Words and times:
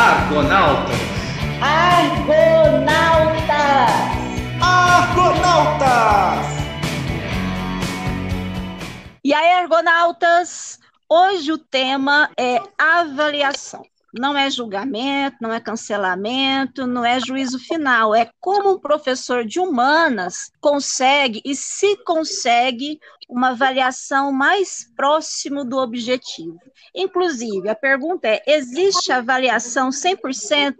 Argonautas. 0.00 0.96
Argonautas. 1.60 2.88
Argonautas. 4.62 6.46
E 9.22 9.34
aí, 9.34 9.52
Argonautas, 9.60 10.80
hoje 11.06 11.52
o 11.52 11.58
tema 11.58 12.30
é 12.38 12.62
avaliação. 12.78 13.89
Não 14.12 14.36
é 14.36 14.50
julgamento, 14.50 15.36
não 15.40 15.52
é 15.52 15.60
cancelamento, 15.60 16.86
não 16.86 17.04
é 17.04 17.20
juízo 17.20 17.58
final. 17.58 18.14
É 18.14 18.30
como 18.40 18.72
um 18.72 18.78
professor 18.78 19.44
de 19.44 19.60
humanas 19.60 20.50
consegue 20.60 21.40
e 21.44 21.54
se 21.54 21.96
consegue 22.04 22.98
uma 23.28 23.50
avaliação 23.50 24.32
mais 24.32 24.90
próximo 24.96 25.64
do 25.64 25.78
objetivo. 25.78 26.58
Inclusive, 26.94 27.68
a 27.68 27.74
pergunta 27.74 28.26
é: 28.26 28.42
existe 28.46 29.12
avaliação 29.12 29.90
100% 29.90 30.74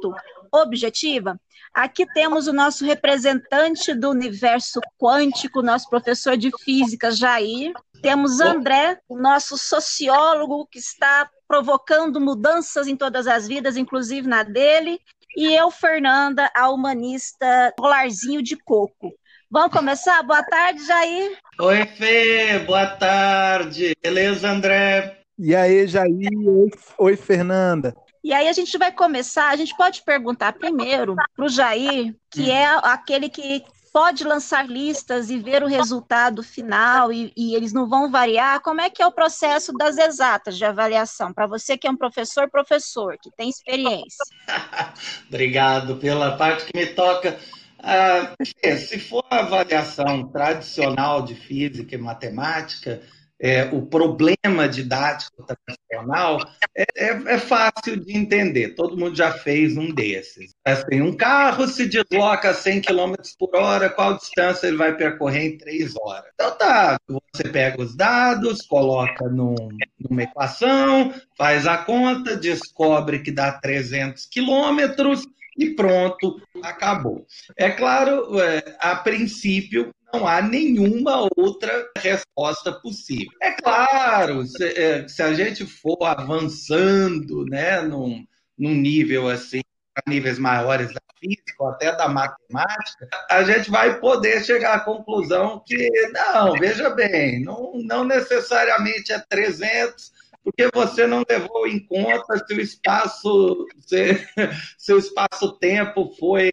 objetiva? 0.52 1.40
Aqui 1.72 2.04
temos 2.12 2.48
o 2.48 2.52
nosso 2.52 2.84
representante 2.84 3.94
do 3.94 4.10
universo 4.10 4.80
quântico, 4.98 5.62
nosso 5.62 5.88
professor 5.88 6.36
de 6.36 6.50
física, 6.64 7.12
Jair. 7.12 7.72
Temos 8.02 8.40
André, 8.40 8.98
o 9.08 9.16
nosso 9.16 9.56
sociólogo, 9.56 10.66
que 10.66 10.80
está 10.80 11.30
provocando 11.50 12.20
mudanças 12.20 12.86
em 12.86 12.94
todas 12.94 13.26
as 13.26 13.48
vidas, 13.48 13.76
inclusive 13.76 14.24
na 14.28 14.44
dele. 14.44 15.00
E 15.36 15.52
eu, 15.52 15.68
Fernanda, 15.68 16.48
a 16.54 16.70
humanista 16.70 17.74
colarzinho 17.76 18.40
de 18.40 18.56
coco. 18.56 19.12
Vamos 19.50 19.72
começar? 19.72 20.22
Boa 20.22 20.44
tarde, 20.44 20.86
Jair. 20.86 21.36
Oi, 21.60 21.86
Fê, 21.86 22.60
boa 22.60 22.86
tarde. 22.86 23.96
Beleza, 24.00 24.48
André? 24.48 25.22
E 25.36 25.52
aí, 25.52 25.88
Jair? 25.88 26.30
Oi, 26.46 26.70
Oi, 26.96 27.16
Fernanda. 27.16 27.96
E 28.22 28.32
aí 28.32 28.46
a 28.46 28.52
gente 28.52 28.78
vai 28.78 28.92
começar, 28.92 29.48
a 29.48 29.56
gente 29.56 29.76
pode 29.76 30.02
perguntar 30.02 30.52
primeiro 30.52 31.16
para 31.34 31.44
o 31.44 31.48
Jair, 31.48 32.14
que 32.30 32.48
é 32.48 32.66
aquele 32.84 33.28
que 33.28 33.64
pode 33.92 34.24
lançar 34.24 34.68
listas 34.68 35.30
e 35.30 35.38
ver 35.38 35.62
o 35.62 35.66
resultado 35.66 36.42
final 36.42 37.12
e, 37.12 37.32
e, 37.36 37.54
eles 37.54 37.72
não 37.72 37.88
vão 37.88 38.10
variar, 38.10 38.60
como 38.60 38.80
é 38.80 38.88
que 38.88 39.02
é 39.02 39.06
o 39.06 39.12
processo 39.12 39.72
das 39.72 39.98
exatas 39.98 40.56
de 40.56 40.64
avaliação? 40.64 41.32
Para 41.32 41.46
você 41.46 41.76
que 41.76 41.86
é 41.86 41.90
um 41.90 41.96
professor, 41.96 42.48
professor, 42.48 43.16
que 43.20 43.30
tem 43.30 43.48
experiência. 43.48 44.24
Obrigado 45.28 45.96
pela 45.96 46.36
parte 46.36 46.64
que 46.66 46.78
me 46.78 46.86
toca. 46.86 47.38
Ah, 47.82 48.34
se 48.76 48.98
for 48.98 49.24
a 49.30 49.38
avaliação 49.38 50.28
tradicional 50.28 51.22
de 51.22 51.34
física 51.34 51.94
e 51.94 51.98
matemática, 51.98 53.02
é, 53.40 53.64
o 53.72 53.82
problema 53.82 54.68
didático 54.68 55.44
tradicional 55.44 56.38
é, 56.76 56.84
é, 56.96 57.08
é, 57.08 57.38
fácil 57.38 57.96
de 57.96 58.16
entender. 58.16 58.74
Todo 58.74 58.96
mundo 58.96 59.16
já 59.16 59.32
fez 59.32 59.76
um 59.78 59.92
desses. 59.92 60.52
Assim, 60.64 61.00
um 61.00 61.16
carro 61.16 61.66
se 61.66 61.86
desloca 61.86 62.50
a 62.50 62.54
100 62.54 62.82
km 62.82 63.14
por 63.38 63.56
hora, 63.56 63.88
qual 63.88 64.18
distância 64.18 64.66
ele 64.66 64.76
vai 64.76 64.94
percorrer 64.94 65.46
em 65.46 65.56
3 65.56 65.94
horas? 65.96 66.30
Então 66.34 66.56
tá, 66.58 66.98
você 67.08 67.48
pega 67.48 67.80
os 67.82 67.96
dados, 67.96 68.60
coloca 68.66 69.26
num, 69.28 69.54
numa 69.98 70.22
equação, 70.22 71.14
faz 71.36 71.66
a 71.66 71.78
conta, 71.78 72.36
descobre 72.36 73.20
que 73.20 73.30
dá 73.30 73.52
300 73.52 74.26
quilômetros, 74.26 75.26
e 75.56 75.70
pronto, 75.74 76.40
acabou. 76.62 77.26
É 77.56 77.70
claro, 77.70 78.40
é, 78.40 78.76
a 78.78 78.96
princípio, 78.96 79.94
não 80.12 80.26
há 80.26 80.42
nenhuma 80.42 81.28
outra 81.36 81.90
resposta 81.98 82.72
possível. 82.72 83.32
É 83.42 83.52
claro, 83.52 84.44
se, 84.46 84.64
é, 84.64 85.08
se 85.08 85.22
a 85.22 85.32
gente 85.34 85.64
for 85.66 85.98
avançando 86.04 87.44
né, 87.46 87.80
num, 87.80 88.24
num 88.58 88.74
nível 88.74 89.28
assim, 89.28 89.60
a 89.96 90.08
níveis 90.08 90.38
maiores 90.38 90.92
da 90.92 91.00
física 91.18 91.54
ou 91.58 91.68
até 91.68 91.94
da 91.94 92.08
matemática, 92.08 93.08
a 93.30 93.42
gente 93.42 93.70
vai 93.70 94.00
poder 94.00 94.42
chegar 94.44 94.74
à 94.74 94.80
conclusão 94.80 95.62
que, 95.66 95.90
não, 96.10 96.52
veja 96.54 96.90
bem, 96.90 97.42
não, 97.42 97.72
não 97.84 98.04
necessariamente 98.04 99.12
é 99.12 99.18
300, 99.28 100.12
porque 100.42 100.68
você 100.72 101.06
não 101.06 101.22
levou 101.28 101.66
em 101.66 101.78
conta 101.78 102.44
se 102.46 102.54
o 102.54 102.60
espaço, 102.60 103.66
se, 103.86 104.26
se 104.78 104.92
o 104.92 104.98
espaço-tempo 104.98 106.14
foi 106.18 106.50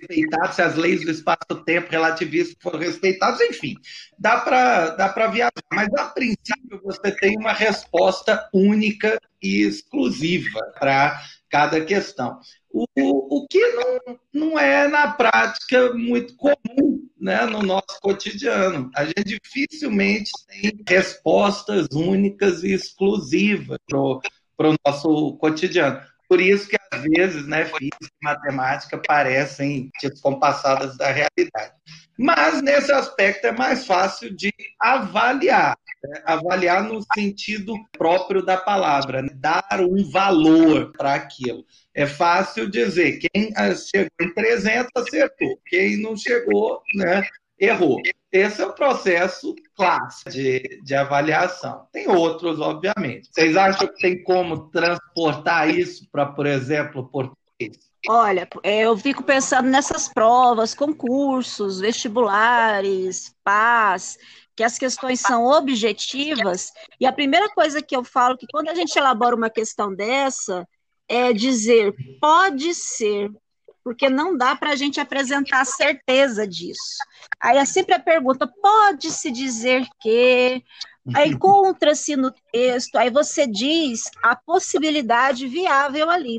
respeitado, 0.00 0.54
se 0.54 0.62
as 0.62 0.76
leis 0.76 1.04
do 1.04 1.10
espaço-tempo 1.10 1.90
relativistas 1.90 2.56
foram 2.60 2.78
respeitadas, 2.78 3.40
enfim, 3.40 3.74
dá 4.18 4.40
para 4.40 4.90
dá 4.90 5.26
viajar. 5.28 5.50
Mas, 5.72 5.88
a 5.94 6.06
princípio, 6.06 6.80
você 6.82 7.10
tem 7.12 7.36
uma 7.38 7.52
resposta 7.52 8.48
única 8.52 9.20
e 9.42 9.62
exclusiva 9.62 10.60
para 10.78 11.20
cada 11.48 11.84
questão. 11.84 12.38
O, 12.72 12.86
o 12.96 13.46
que 13.48 13.60
não, 13.72 14.18
não 14.32 14.58
é, 14.58 14.86
na 14.86 15.12
prática, 15.12 15.92
muito 15.92 16.36
comum 16.36 17.08
né, 17.20 17.44
no 17.44 17.62
nosso 17.62 18.00
cotidiano. 18.00 18.90
A 18.96 19.04
gente 19.04 19.38
dificilmente 19.44 20.30
tem 20.48 20.72
respostas 20.88 21.88
únicas 21.92 22.62
e 22.62 22.72
exclusivas 22.72 23.78
para 24.56 24.70
o 24.70 24.74
nosso 24.86 25.36
cotidiano. 25.36 26.00
Por 26.30 26.40
isso 26.40 26.68
que, 26.68 26.76
às 26.92 27.02
vezes, 27.02 27.44
né, 27.48 27.64
física 27.64 27.96
e 28.00 28.24
matemática 28.24 29.02
parecem 29.04 29.90
descompassadas 30.00 30.96
da 30.96 31.10
realidade. 31.10 31.74
Mas, 32.16 32.62
nesse 32.62 32.92
aspecto, 32.92 33.48
é 33.48 33.52
mais 33.52 33.84
fácil 33.84 34.32
de 34.36 34.54
avaliar. 34.78 35.76
Né? 36.04 36.22
Avaliar 36.24 36.84
no 36.84 37.04
sentido 37.14 37.74
próprio 37.98 38.44
da 38.44 38.56
palavra, 38.56 39.22
né? 39.22 39.30
dar 39.34 39.80
um 39.80 40.08
valor 40.08 40.92
para 40.92 41.14
aquilo. 41.14 41.64
É 41.92 42.06
fácil 42.06 42.70
dizer, 42.70 43.18
quem 43.18 43.52
chegou 43.74 44.10
em 44.20 44.32
300 44.32 44.88
acertou, 44.94 45.58
quem 45.66 46.00
não 46.00 46.16
chegou, 46.16 46.80
né, 46.94 47.22
errou. 47.60 48.00
Esse 48.32 48.62
é 48.62 48.66
o 48.66 48.72
processo 48.72 49.54
clássico 49.76 50.30
de, 50.30 50.80
de 50.82 50.94
avaliação. 50.94 51.86
Tem 51.92 52.08
outros, 52.08 52.60
obviamente. 52.60 53.28
Vocês 53.30 53.56
acham 53.56 53.88
que 53.88 54.00
tem 54.00 54.22
como 54.22 54.70
transportar 54.70 55.68
isso 55.68 56.08
para, 56.10 56.26
por 56.26 56.46
exemplo, 56.46 57.08
português? 57.08 57.90
Olha, 58.08 58.48
é, 58.62 58.82
eu 58.82 58.96
fico 58.96 59.22
pensando 59.22 59.68
nessas 59.68 60.08
provas, 60.08 60.74
concursos, 60.74 61.80
vestibulares, 61.80 63.34
PAS, 63.44 64.16
que 64.56 64.64
as 64.64 64.78
questões 64.78 65.20
são 65.20 65.44
objetivas, 65.44 66.70
e 66.98 67.06
a 67.06 67.12
primeira 67.12 67.48
coisa 67.50 67.82
que 67.82 67.94
eu 67.94 68.04
falo 68.04 68.36
que 68.36 68.46
quando 68.50 68.68
a 68.68 68.74
gente 68.74 68.96
elabora 68.96 69.36
uma 69.36 69.50
questão 69.50 69.94
dessa, 69.94 70.66
é 71.08 71.32
dizer 71.32 71.94
pode 72.20 72.74
ser, 72.74 73.30
porque 73.82 74.08
não 74.08 74.36
dá 74.36 74.54
para 74.54 74.70
a 74.70 74.76
gente 74.76 75.00
apresentar 75.00 75.64
certeza 75.64 76.46
disso. 76.46 76.98
Aí 77.40 77.58
é 77.58 77.64
sempre 77.64 77.94
a 77.94 78.00
pergunta: 78.00 78.46
pode-se 78.46 79.30
dizer 79.30 79.86
que. 80.00 80.62
Aí 81.14 81.30
encontra-se 81.32 82.14
no 82.14 82.30
texto, 82.52 82.96
aí 82.96 83.10
você 83.10 83.46
diz 83.46 84.10
a 84.22 84.36
possibilidade 84.36 85.46
viável 85.46 86.10
ali. 86.10 86.38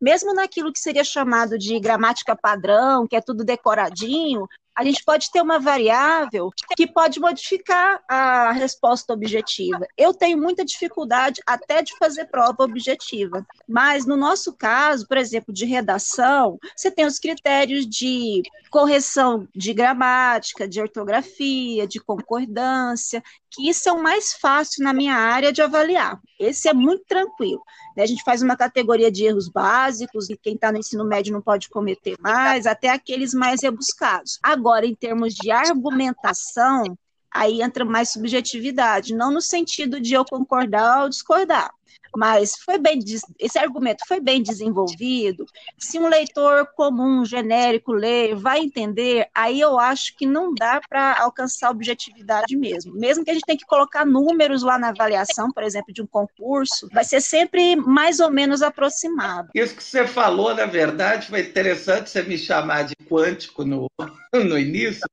Mesmo 0.00 0.34
naquilo 0.34 0.72
que 0.72 0.80
seria 0.80 1.04
chamado 1.04 1.58
de 1.58 1.78
gramática 1.78 2.34
padrão, 2.34 3.06
que 3.06 3.14
é 3.14 3.20
tudo 3.20 3.44
decoradinho, 3.44 4.48
a 4.80 4.84
gente 4.84 5.04
pode 5.04 5.30
ter 5.30 5.42
uma 5.42 5.58
variável 5.58 6.50
que 6.74 6.86
pode 6.86 7.20
modificar 7.20 8.02
a 8.08 8.50
resposta 8.50 9.12
objetiva. 9.12 9.86
Eu 9.94 10.14
tenho 10.14 10.38
muita 10.38 10.64
dificuldade 10.64 11.42
até 11.46 11.82
de 11.82 11.94
fazer 11.98 12.24
prova 12.30 12.64
objetiva, 12.64 13.46
mas 13.68 14.06
no 14.06 14.16
nosso 14.16 14.54
caso, 14.54 15.06
por 15.06 15.18
exemplo, 15.18 15.52
de 15.52 15.66
redação, 15.66 16.58
você 16.74 16.90
tem 16.90 17.04
os 17.04 17.18
critérios 17.18 17.86
de 17.86 18.40
correção 18.70 19.46
de 19.54 19.74
gramática, 19.74 20.66
de 20.66 20.80
ortografia, 20.80 21.86
de 21.86 22.00
concordância, 22.00 23.22
que 23.50 23.72
são 23.74 24.02
mais 24.02 24.32
fáceis 24.32 24.78
na 24.78 24.92
minha 24.92 25.14
área 25.14 25.52
de 25.52 25.60
avaliar. 25.60 26.20
Esse 26.38 26.68
é 26.68 26.74
muito 26.74 27.04
tranquilo. 27.06 27.62
A 27.98 28.06
gente 28.06 28.22
faz 28.22 28.40
uma 28.40 28.56
categoria 28.56 29.10
de 29.10 29.24
erros 29.24 29.48
básicos, 29.48 30.30
e 30.30 30.36
quem 30.36 30.54
está 30.54 30.72
no 30.72 30.78
ensino 30.78 31.04
médio 31.04 31.32
não 31.32 31.42
pode 31.42 31.68
cometer 31.68 32.16
mais, 32.18 32.66
até 32.66 32.88
aqueles 32.88 33.34
mais 33.34 33.62
rebuscados. 33.62 34.38
Agora, 34.42 34.86
em 34.86 34.94
termos 34.94 35.34
de 35.34 35.50
argumentação, 35.50 36.84
aí 37.32 37.60
entra 37.60 37.84
mais 37.84 38.10
subjetividade, 38.10 39.14
não 39.14 39.30
no 39.30 39.40
sentido 39.40 40.00
de 40.00 40.14
eu 40.14 40.24
concordar 40.24 41.02
ou 41.02 41.08
discordar, 41.08 41.70
mas 42.16 42.56
foi 42.56 42.78
bem 42.78 42.98
esse 43.38 43.58
argumento 43.58 44.04
foi 44.06 44.20
bem 44.20 44.42
desenvolvido. 44.42 45.46
Se 45.78 45.98
um 45.98 46.08
leitor 46.08 46.66
comum, 46.76 47.24
genérico 47.24 47.92
ler, 47.92 48.34
vai 48.34 48.60
entender, 48.60 49.28
aí 49.34 49.60
eu 49.60 49.78
acho 49.78 50.16
que 50.16 50.26
não 50.26 50.54
dá 50.54 50.80
para 50.88 51.20
alcançar 51.20 51.70
objetividade 51.70 52.56
mesmo. 52.56 52.94
Mesmo 52.94 53.24
que 53.24 53.30
a 53.30 53.34
gente 53.34 53.46
tenha 53.46 53.58
que 53.58 53.66
colocar 53.66 54.04
números 54.04 54.62
lá 54.62 54.78
na 54.78 54.88
avaliação, 54.88 55.50
por 55.50 55.62
exemplo, 55.62 55.92
de 55.92 56.02
um 56.02 56.06
concurso, 56.06 56.88
vai 56.92 57.04
ser 57.04 57.20
sempre 57.20 57.76
mais 57.76 58.20
ou 58.20 58.30
menos 58.30 58.62
aproximado. 58.62 59.50
Isso 59.54 59.74
que 59.74 59.82
você 59.82 60.06
falou, 60.06 60.54
na 60.54 60.66
verdade, 60.66 61.28
foi 61.28 61.40
interessante 61.40 62.10
você 62.10 62.22
me 62.22 62.38
chamar 62.38 62.84
de 62.84 62.94
quântico 63.08 63.64
no, 63.64 63.90
no 64.32 64.58
início, 64.58 65.08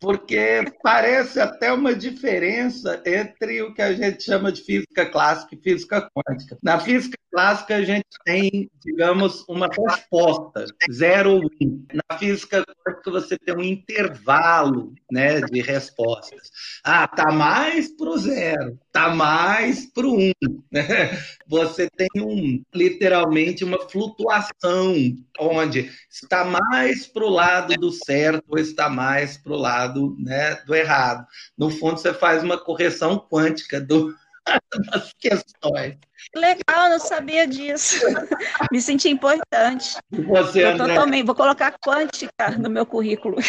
porque 0.00 0.64
parece 0.82 1.40
até 1.40 1.72
uma 1.72 1.94
diferença 1.94 3.02
entre 3.06 3.62
o 3.62 3.74
que 3.74 3.82
a 3.82 3.92
gente 3.92 4.22
chama 4.22 4.52
de 4.52 4.62
física 4.62 5.06
clássica 5.06 5.54
e 5.54 5.62
física 5.62 6.00
quântica. 6.00 6.25
Na 6.62 6.80
física 6.80 7.16
clássica, 7.30 7.76
a 7.76 7.82
gente 7.82 8.06
tem, 8.24 8.70
digamos, 8.84 9.44
uma 9.46 9.68
resposta, 9.68 10.64
zero 10.90 11.40
um. 11.60 11.86
Na 11.92 12.18
física 12.18 12.64
quântica, 12.84 13.10
você 13.10 13.38
tem 13.38 13.54
um 13.54 13.62
intervalo 13.62 14.94
né, 15.10 15.40
de 15.42 15.60
respostas. 15.60 16.50
Ah, 16.82 17.06
tá 17.06 17.30
mais 17.30 17.94
para 17.94 18.08
o 18.08 18.18
zero, 18.18 18.78
tá 18.90 19.10
mais 19.10 19.86
para 19.92 20.06
o 20.06 20.18
um. 20.18 20.32
Né? 20.72 20.82
Você 21.46 21.88
tem 21.90 22.08
um, 22.16 22.60
literalmente 22.74 23.62
uma 23.62 23.78
flutuação, 23.88 24.94
onde 25.38 25.92
está 26.10 26.44
mais 26.44 27.06
para 27.06 27.24
o 27.24 27.30
lado 27.30 27.74
do 27.74 27.92
certo 27.92 28.42
ou 28.48 28.58
está 28.58 28.88
mais 28.88 29.36
para 29.36 29.52
o 29.52 29.56
lado 29.56 30.16
né, 30.18 30.56
do 30.66 30.74
errado. 30.74 31.24
No 31.56 31.70
fundo, 31.70 31.98
você 31.98 32.12
faz 32.12 32.42
uma 32.42 32.58
correção 32.58 33.16
quântica 33.16 33.80
do, 33.80 34.12
das 34.90 35.12
questões. 35.18 35.96
Legal, 36.34 36.90
não 36.90 36.98
sabia 36.98 37.46
disso. 37.46 38.04
Me 38.72 38.80
senti 38.80 39.08
importante. 39.08 39.96
Você, 40.10 40.64
eu 40.64 40.76
totalmente, 40.76 41.26
vou 41.26 41.34
colocar 41.34 41.76
quântica 41.78 42.50
no 42.58 42.70
meu 42.70 42.86
currículo. 42.86 43.36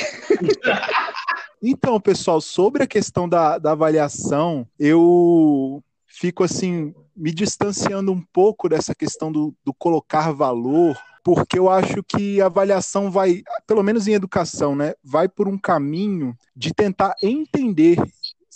Então, 1.59 1.99
pessoal, 1.99 2.39
sobre 2.39 2.83
a 2.83 2.87
questão 2.87 3.27
da, 3.27 3.57
da 3.57 3.71
avaliação, 3.71 4.67
eu 4.77 5.83
fico 6.05 6.43
assim, 6.43 6.93
me 7.15 7.31
distanciando 7.31 8.11
um 8.11 8.21
pouco 8.21 8.69
dessa 8.69 8.93
questão 8.93 9.31
do, 9.31 9.55
do 9.65 9.73
colocar 9.73 10.31
valor, 10.31 10.95
porque 11.23 11.57
eu 11.57 11.67
acho 11.67 12.03
que 12.03 12.39
a 12.39 12.45
avaliação 12.45 13.09
vai, 13.09 13.41
pelo 13.65 13.81
menos 13.81 14.07
em 14.07 14.13
educação, 14.13 14.75
né, 14.75 14.93
vai 15.03 15.27
por 15.27 15.47
um 15.47 15.57
caminho 15.57 16.37
de 16.55 16.71
tentar 16.73 17.15
entender 17.23 17.97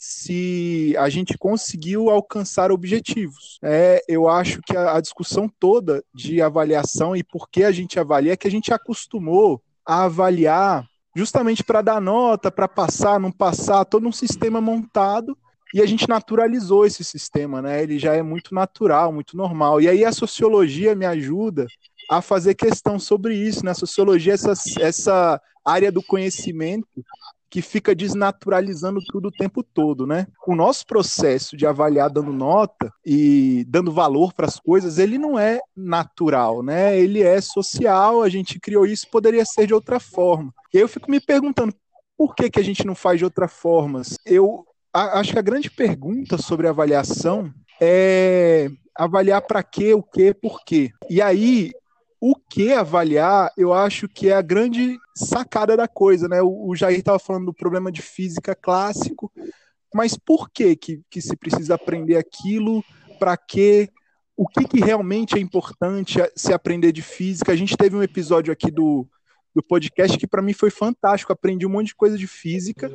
se 0.04 0.96
a 0.98 1.10
gente 1.10 1.38
conseguiu 1.38 2.10
alcançar 2.10 2.72
objetivos. 2.72 3.60
É, 3.62 4.04
eu 4.08 4.28
acho 4.28 4.60
que 4.64 4.76
a, 4.76 4.96
a 4.96 5.00
discussão 5.00 5.48
toda 5.48 6.04
de 6.12 6.42
avaliação 6.42 7.16
e 7.16 7.24
por 7.24 7.48
que 7.48 7.64
a 7.64 7.72
gente 7.72 8.00
avalia 8.00 8.34
é 8.34 8.36
que 8.36 8.48
a 8.48 8.52
gente 8.52 8.74
acostumou 8.74 9.62
a 9.86 10.06
avaliar 10.06 10.88
justamente 11.16 11.64
para 11.64 11.84
dar 11.84 12.02
nota, 12.02 12.50
para 12.50 12.68
passar, 12.68 13.20
não 13.20 13.32
passar, 13.32 13.86
todo 13.86 14.08
um 14.08 14.12
sistema 14.12 14.60
montado 14.60 15.38
e 15.72 15.80
a 15.80 15.86
gente 15.86 16.10
naturalizou 16.10 16.84
esse 16.84 17.04
sistema, 17.04 17.62
né? 17.62 17.84
Ele 17.84 18.00
já 18.00 18.16
é 18.16 18.24
muito 18.24 18.56
natural, 18.56 19.14
muito 19.14 19.38
normal. 19.38 19.80
E 19.80 19.88
aí 19.88 20.04
a 20.04 20.12
sociologia 20.12 20.96
me 20.96 21.06
ajuda 21.06 21.68
a 22.10 22.24
fazer 22.24 22.56
questão 22.56 22.98
sobre 22.98 23.36
isso, 23.36 23.64
né? 23.64 23.70
A 23.70 23.76
sociologia, 23.76 24.34
essa, 24.34 24.54
essa 24.80 25.40
área 25.64 25.92
do 25.92 26.02
conhecimento 26.02 27.06
que 27.52 27.62
fica 27.62 27.94
desnaturalizando 27.94 29.02
tudo 29.06 29.28
o 29.28 29.32
tempo 29.32 29.62
todo, 29.62 30.08
né? 30.08 30.26
O 30.48 30.56
nosso 30.56 30.88
processo 30.88 31.58
de 31.58 31.68
avaliar 31.68 32.10
dando 32.10 32.32
nota 32.32 32.90
e 33.06 33.66
dando 33.68 33.92
valor 33.92 34.34
para 34.34 34.46
as 34.46 34.58
coisas, 34.58 34.98
ele 34.98 35.18
não 35.18 35.38
é 35.38 35.60
natural, 35.76 36.64
né? 36.64 36.98
Ele 36.98 37.22
é 37.22 37.42
social, 37.42 38.24
a 38.24 38.30
gente 38.30 38.58
criou 38.58 38.86
isso, 38.86 39.06
poderia 39.12 39.44
ser 39.44 39.68
de 39.68 39.74
outra 39.74 40.00
forma. 40.00 40.54
E 40.74 40.78
eu 40.78 40.88
fico 40.88 41.12
me 41.12 41.20
perguntando, 41.20 41.76
por 42.18 42.34
que, 42.34 42.50
que 42.50 42.60
a 42.60 42.64
gente 42.64 42.88
não 42.88 42.96
faz 42.96 43.20
de 43.20 43.26
outra 43.26 43.50
forma? 43.50 44.02
Eu 44.26 44.66
acho 44.94 45.34
que 45.34 45.40
a 45.40 45.44
grande 45.44 45.70
pergunta 45.70 46.38
sobre 46.38 46.70
avaliação 46.70 47.54
é 47.82 48.70
avaliar 48.96 49.42
para 49.42 49.62
quê, 49.62 49.94
o 49.94 50.02
quê, 50.02 50.34
por 50.34 50.64
quê. 50.64 50.90
E 51.10 51.22
aí 51.22 51.72
o 52.22 52.36
que 52.36 52.72
avaliar, 52.72 53.52
eu 53.58 53.74
acho 53.74 54.08
que 54.08 54.30
é 54.30 54.34
a 54.34 54.44
grande 54.44 55.00
sacada 55.16 55.76
da 55.76 55.88
coisa, 55.88 56.28
né? 56.28 56.40
O, 56.40 56.76
Jair 56.76 57.00
estava 57.00 57.18
falando 57.18 57.48
do 57.48 57.54
problema 57.54 57.92
de 57.92 58.04
física 58.04 58.54
clássico, 58.54 59.32
mas 59.92 60.16
por 60.16 60.48
que, 60.52 60.76
que, 60.76 61.02
que 61.10 61.20
se 61.20 61.36
precisa 61.36 61.74
aprender 61.74 62.18
aquilo? 62.18 62.84
Para 63.18 63.36
quê? 63.36 63.90
O 64.38 64.48
que, 64.48 64.66
que 64.66 64.80
realmente 64.80 65.36
é 65.36 65.40
importante 65.40 66.20
se 66.36 66.54
aprender 66.54 66.92
de 66.92 67.02
física? 67.02 67.52
A 67.52 67.56
gente 67.56 67.76
teve 67.76 67.96
um 67.96 68.04
episódio 68.04 68.54
aqui 68.54 68.70
do, 68.70 69.08
do 69.56 69.64
podcast 69.64 70.16
que 70.16 70.28
para 70.28 70.44
mim 70.44 70.54
foi 70.54 70.70
fantástico. 70.70 71.34
Aprendi 71.34 71.66
um 71.66 71.72
monte 71.72 71.88
de 71.88 71.96
coisa 71.96 72.20
de 72.20 72.28
física 72.28 72.92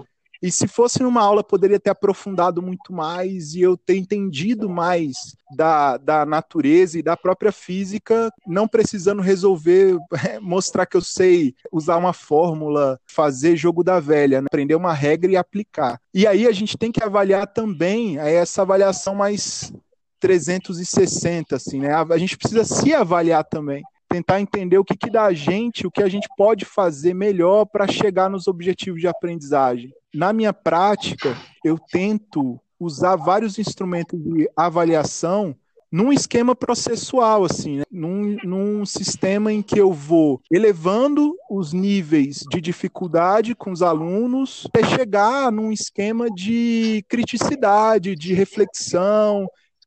e 0.46 0.52
se 0.52 0.68
fosse 0.68 1.02
numa 1.02 1.22
aula, 1.22 1.42
poderia 1.42 1.80
ter 1.80 1.90
aprofundado 1.90 2.62
muito 2.62 2.92
mais 2.92 3.54
e 3.54 3.62
eu 3.62 3.76
ter 3.76 3.96
entendido 3.96 4.68
mais 4.68 5.16
da, 5.56 5.96
da 5.96 6.24
natureza 6.24 6.96
e 6.96 7.02
da 7.02 7.16
própria 7.16 7.50
física, 7.50 8.30
não 8.46 8.68
precisando 8.68 9.20
resolver, 9.20 9.96
mostrar 10.40 10.86
que 10.86 10.96
eu 10.96 11.02
sei 11.02 11.52
usar 11.72 11.96
uma 11.96 12.12
fórmula, 12.12 12.96
fazer 13.06 13.56
jogo 13.56 13.82
da 13.82 13.98
velha, 13.98 14.40
né? 14.40 14.46
aprender 14.46 14.76
uma 14.76 14.92
regra 14.92 15.32
e 15.32 15.36
aplicar. 15.36 16.00
E 16.14 16.28
aí 16.28 16.46
a 16.46 16.52
gente 16.52 16.78
tem 16.78 16.92
que 16.92 17.02
avaliar 17.02 17.48
também 17.48 18.16
essa 18.16 18.62
avaliação 18.62 19.16
mais 19.16 19.72
360, 20.20 21.56
assim, 21.56 21.80
né? 21.80 21.92
A 21.92 22.18
gente 22.18 22.38
precisa 22.38 22.64
se 22.64 22.94
avaliar 22.94 23.42
também 23.42 23.82
tentar 24.16 24.40
entender 24.40 24.78
o 24.78 24.84
que, 24.84 24.96
que 24.96 25.10
dá 25.10 25.24
a 25.24 25.32
gente, 25.32 25.86
o 25.86 25.90
que 25.90 26.02
a 26.02 26.08
gente 26.08 26.26
pode 26.36 26.64
fazer 26.64 27.12
melhor 27.12 27.66
para 27.66 27.86
chegar 27.86 28.30
nos 28.30 28.48
objetivos 28.48 29.00
de 29.00 29.06
aprendizagem. 29.06 29.92
Na 30.14 30.32
minha 30.32 30.52
prática, 30.52 31.36
eu 31.62 31.78
tento 31.78 32.58
usar 32.80 33.16
vários 33.16 33.58
instrumentos 33.58 34.18
de 34.18 34.48
avaliação 34.56 35.54
num 35.92 36.12
esquema 36.12 36.54
processual, 36.54 37.44
assim, 37.44 37.76
né? 37.76 37.84
num, 37.90 38.36
num 38.42 38.86
sistema 38.86 39.52
em 39.52 39.62
que 39.62 39.78
eu 39.78 39.92
vou 39.92 40.40
elevando 40.50 41.34
os 41.50 41.72
níveis 41.72 42.42
de 42.50 42.60
dificuldade 42.60 43.54
com 43.54 43.70
os 43.70 43.82
alunos 43.82 44.66
até 44.66 44.84
chegar 44.84 45.52
num 45.52 45.70
esquema 45.70 46.28
de 46.30 47.04
criticidade, 47.08 48.16
de 48.16 48.34
reflexão, 48.34 49.46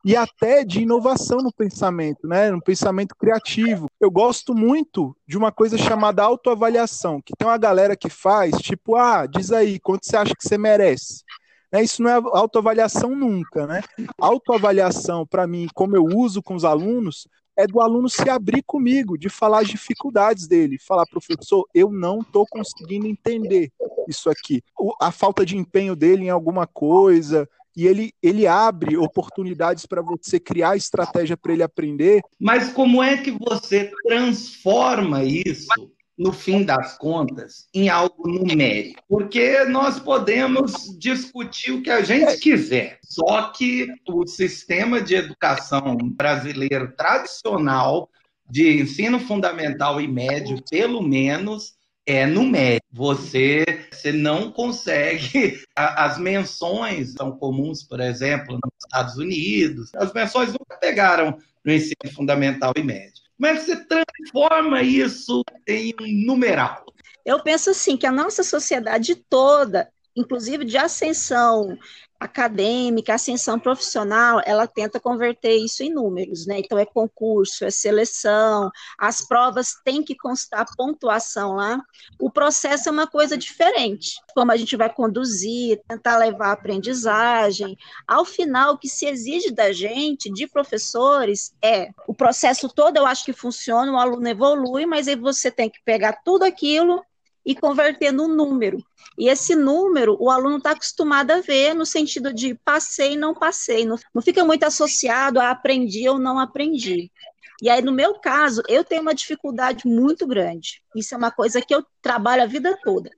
e 0.09 0.15
até 0.15 0.63
de 0.63 0.81
inovação 0.81 1.37
no 1.37 1.53
pensamento, 1.53 2.27
né? 2.27 2.49
no 2.49 2.59
pensamento 2.59 3.15
criativo. 3.15 3.87
Eu 4.01 4.09
gosto 4.09 4.55
muito 4.55 5.15
de 5.27 5.37
uma 5.37 5.51
coisa 5.51 5.77
chamada 5.77 6.23
autoavaliação, 6.23 7.21
que 7.21 7.31
tem 7.37 7.47
uma 7.47 7.59
galera 7.59 7.95
que 7.95 8.09
faz, 8.09 8.57
tipo, 8.57 8.95
ah, 8.95 9.27
diz 9.27 9.51
aí, 9.51 9.79
quanto 9.79 10.07
você 10.07 10.17
acha 10.17 10.33
que 10.35 10.41
você 10.41 10.57
merece? 10.57 11.23
Né? 11.71 11.83
Isso 11.83 12.01
não 12.01 12.09
é 12.09 12.15
autoavaliação 12.15 13.15
nunca, 13.15 13.67
né? 13.67 13.83
Autoavaliação, 14.19 15.27
para 15.27 15.45
mim, 15.45 15.67
como 15.75 15.95
eu 15.95 16.03
uso 16.03 16.41
com 16.41 16.55
os 16.55 16.65
alunos, 16.65 17.27
é 17.55 17.67
do 17.67 17.79
aluno 17.79 18.09
se 18.09 18.27
abrir 18.31 18.63
comigo, 18.63 19.15
de 19.15 19.29
falar 19.29 19.59
as 19.59 19.67
dificuldades 19.67 20.47
dele, 20.47 20.79
falar, 20.79 21.05
professor, 21.05 21.67
eu 21.71 21.91
não 21.91 22.21
estou 22.21 22.47
conseguindo 22.49 23.05
entender 23.05 23.71
isso 24.07 24.27
aqui. 24.27 24.63
A 24.99 25.11
falta 25.11 25.45
de 25.45 25.55
empenho 25.55 25.95
dele 25.95 26.23
em 26.23 26.29
alguma 26.31 26.65
coisa, 26.65 27.47
e 27.79 27.87
ele, 27.87 28.13
ele 28.21 28.45
abre 28.45 28.97
oportunidades 28.97 29.85
para 29.85 30.01
você 30.01 30.37
criar 30.37 30.75
estratégia 30.75 31.37
para 31.37 31.53
ele 31.53 31.63
aprender. 31.63 32.21
Mas 32.37 32.73
como 32.73 33.01
é 33.01 33.15
que 33.15 33.31
você 33.31 33.89
transforma 34.05 35.23
isso? 35.23 35.69
no 36.17 36.33
fim 36.33 36.65
das 36.65 36.97
contas, 36.97 37.69
em 37.73 37.87
algo 37.87 38.27
numérico. 38.27 39.01
Porque 39.07 39.63
nós 39.63 40.01
podemos 40.01 40.93
discutir 40.99 41.71
o 41.71 41.81
que 41.81 41.89
a 41.89 42.01
gente 42.01 42.37
quiser, 42.39 42.99
só 43.01 43.43
que 43.53 43.87
o 44.05 44.27
sistema 44.27 44.99
de 44.99 45.15
educação 45.15 45.95
brasileiro 45.95 46.93
tradicional, 46.97 48.09
de 48.49 48.81
ensino 48.81 49.17
fundamental 49.17 50.01
e 50.01 50.09
médio, 50.09 50.61
pelo 50.69 51.01
menos, 51.01 51.78
é 52.09 52.25
numérico. 52.25 52.85
Você, 52.91 53.63
você 53.91 54.11
não 54.11 54.51
consegue. 54.51 55.61
As 55.75 56.17
menções 56.17 57.13
são 57.13 57.37
comuns, 57.37 57.83
por 57.83 57.99
exemplo, 57.99 58.55
nos 58.55 58.73
Estados 58.83 59.17
Unidos. 59.17 59.91
As 59.95 60.11
menções 60.11 60.49
nunca 60.49 60.75
pegaram 60.79 61.37
no 61.63 61.71
ensino 61.71 62.11
fundamental 62.13 62.73
e 62.75 62.83
médio. 62.83 63.23
Como 63.37 63.47
é 63.47 63.55
que 63.55 63.61
você 63.61 63.75
transforma 63.85 64.81
isso 64.81 65.43
em 65.67 65.93
um 66.01 66.25
numeral? 66.25 66.83
Eu 67.23 67.41
penso 67.41 67.69
assim 67.69 67.95
que 67.95 68.07
a 68.07 68.11
nossa 68.11 68.43
sociedade 68.43 69.15
toda, 69.15 69.89
inclusive 70.15 70.65
de 70.65 70.77
ascensão 70.77 71.77
acadêmica, 72.19 73.13
ascensão 73.13 73.57
profissional, 73.57 74.41
ela 74.45 74.67
tenta 74.67 74.99
converter 74.99 75.55
isso 75.55 75.83
em 75.83 75.89
números, 75.93 76.45
né? 76.45 76.59
Então 76.59 76.77
é 76.77 76.85
concurso, 76.85 77.63
é 77.63 77.69
seleção, 77.69 78.69
as 78.97 79.25
provas 79.25 79.75
têm 79.85 80.03
que 80.03 80.15
constar 80.15 80.65
pontuação 80.75 81.53
lá. 81.53 81.81
O 82.19 82.29
processo 82.29 82.89
é 82.89 82.91
uma 82.91 83.07
coisa 83.07 83.37
diferente, 83.37 84.19
como 84.35 84.51
a 84.51 84.57
gente 84.57 84.75
vai 84.75 84.93
conduzir, 84.93 85.81
tentar 85.87 86.17
levar 86.17 86.47
a 86.47 86.51
aprendizagem. 86.53 87.77
Ao 88.05 88.25
final, 88.25 88.73
o 88.73 88.77
que 88.77 88.89
se 88.89 89.05
exige 89.05 89.51
da 89.51 89.71
gente, 89.71 90.31
de 90.31 90.45
professores, 90.45 91.53
é 91.61 91.89
o 92.05 92.13
processo 92.13 92.67
todo. 92.67 92.97
Eu 92.97 93.05
acho 93.05 93.23
que 93.23 93.33
funciona, 93.33 93.91
o 93.91 93.97
aluno 93.97 94.27
evolui, 94.27 94.85
mas 94.85 95.07
aí 95.07 95.15
você 95.15 95.49
tem 95.49 95.69
que 95.69 95.79
pegar 95.85 96.21
tudo 96.23 96.43
aquilo 96.43 97.01
e 97.49 97.55
converter 97.55 98.11
num 98.11 98.27
número. 98.27 98.77
E 99.17 99.27
esse 99.27 99.55
número 99.55 100.15
o 100.19 100.29
aluno 100.29 100.57
está 100.57 100.69
acostumado 100.69 101.31
a 101.31 101.41
ver 101.41 101.73
no 101.73 101.83
sentido 101.83 102.31
de 102.31 102.53
passei, 102.63 103.17
não 103.17 103.33
passei. 103.33 103.87
Não, 103.87 103.97
não 104.13 104.21
fica 104.21 104.45
muito 104.45 104.65
associado 104.65 105.39
a 105.39 105.49
aprendi 105.49 106.07
ou 106.07 106.19
não 106.19 106.37
aprendi. 106.37 107.11
E 107.59 107.67
aí, 107.67 107.81
no 107.81 107.91
meu 107.91 108.19
caso, 108.19 108.61
eu 108.69 108.83
tenho 108.83 109.01
uma 109.01 109.15
dificuldade 109.15 109.87
muito 109.87 110.27
grande. 110.27 110.79
Isso 110.95 111.15
é 111.15 111.17
uma 111.17 111.31
coisa 111.31 111.59
que 111.59 111.73
eu 111.73 111.83
trabalho 112.03 112.43
a 112.43 112.45
vida 112.45 112.77
toda. 112.83 113.09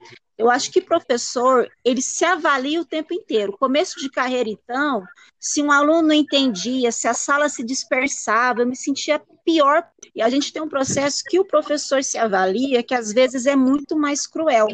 Eu 0.42 0.50
acho 0.50 0.72
que 0.72 0.82
professor, 0.82 1.72
ele 1.86 2.02
se 2.02 2.26
avalia 2.26 2.82
o 2.82 2.86
tempo 2.86 3.14
inteiro. 3.14 3.56
Começo 3.60 4.00
de 4.00 4.10
carreira, 4.10 4.50
então, 4.50 5.04
se 5.40 5.62
um 5.62 5.72
aluno 5.72 6.08
não 6.08 6.16
entendia, 6.16 6.92
se 6.92 7.08
a 7.08 7.14
sala 7.14 7.48
se 7.48 7.64
dispersava, 7.64 8.62
eu 8.62 8.66
me 8.66 8.76
sentia 8.76 9.22
pior. 9.46 9.88
E 10.16 10.20
a 10.20 10.32
gente 10.32 10.52
tem 10.52 10.60
um 10.60 10.68
processo 10.68 11.24
que 11.26 11.40
o 11.40 11.46
professor 11.46 12.04
se 12.04 12.18
avalia, 12.18 12.82
que 12.82 12.96
às 12.96 13.14
vezes 13.14 13.46
é 13.46 13.56
muito 13.56 13.96
mais 13.96 14.26
cruel. 14.26 14.66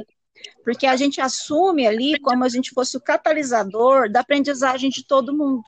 Porque 0.63 0.87
a 0.87 0.95
gente 0.95 1.19
assume 1.19 1.85
ali 1.85 2.17
como 2.21 2.45
a 2.45 2.47
gente 2.49 2.71
fosse 2.71 2.95
o 2.95 3.01
catalisador 3.01 4.09
da 4.09 4.21
aprendizagem 4.21 4.89
de 4.89 5.05
todo 5.05 5.35
mundo. 5.35 5.61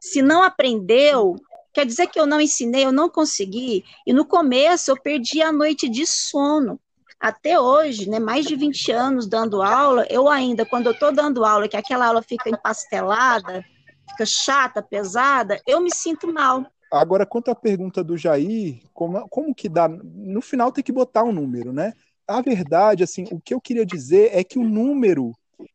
Se 0.00 0.22
não 0.22 0.44
aprendeu, 0.44 1.34
quer 1.72 1.84
dizer 1.84 2.06
que 2.06 2.20
eu 2.20 2.26
não 2.26 2.40
ensinei, 2.40 2.84
eu 2.84 2.92
não 2.92 3.08
consegui. 3.08 3.84
E 4.06 4.12
no 4.12 4.24
começo 4.24 4.92
eu 4.92 4.96
perdi 4.96 5.42
a 5.42 5.50
noite 5.50 5.88
de 5.88 6.06
sono 6.06 6.78
até 7.24 7.58
hoje, 7.58 8.06
né, 8.06 8.18
mais 8.18 8.44
de 8.44 8.54
20 8.54 8.92
anos 8.92 9.26
dando 9.26 9.62
aula, 9.62 10.06
eu 10.10 10.28
ainda, 10.28 10.66
quando 10.66 10.88
eu 10.88 10.92
estou 10.92 11.10
dando 11.10 11.42
aula, 11.42 11.66
que 11.66 11.76
aquela 11.76 12.06
aula 12.06 12.20
fica 12.20 12.50
empastelada, 12.50 13.64
fica 14.10 14.26
chata, 14.26 14.82
pesada, 14.82 15.58
eu 15.66 15.80
me 15.80 15.90
sinto 15.90 16.30
mal. 16.30 16.66
Agora, 16.92 17.24
quanto 17.24 17.50
à 17.50 17.54
pergunta 17.54 18.04
do 18.04 18.14
Jair, 18.14 18.82
como, 18.92 19.26
como 19.30 19.54
que 19.54 19.70
dá? 19.70 19.88
No 19.88 20.42
final 20.42 20.70
tem 20.70 20.84
que 20.84 20.92
botar 20.92 21.24
um 21.24 21.32
número, 21.32 21.72
né? 21.72 21.94
A 22.28 22.42
verdade, 22.42 23.02
assim, 23.02 23.24
o 23.32 23.40
que 23.40 23.54
eu 23.54 23.60
queria 23.60 23.86
dizer 23.86 24.28
é 24.34 24.44
que 24.44 24.58
o 24.58 24.68
número 24.68 25.32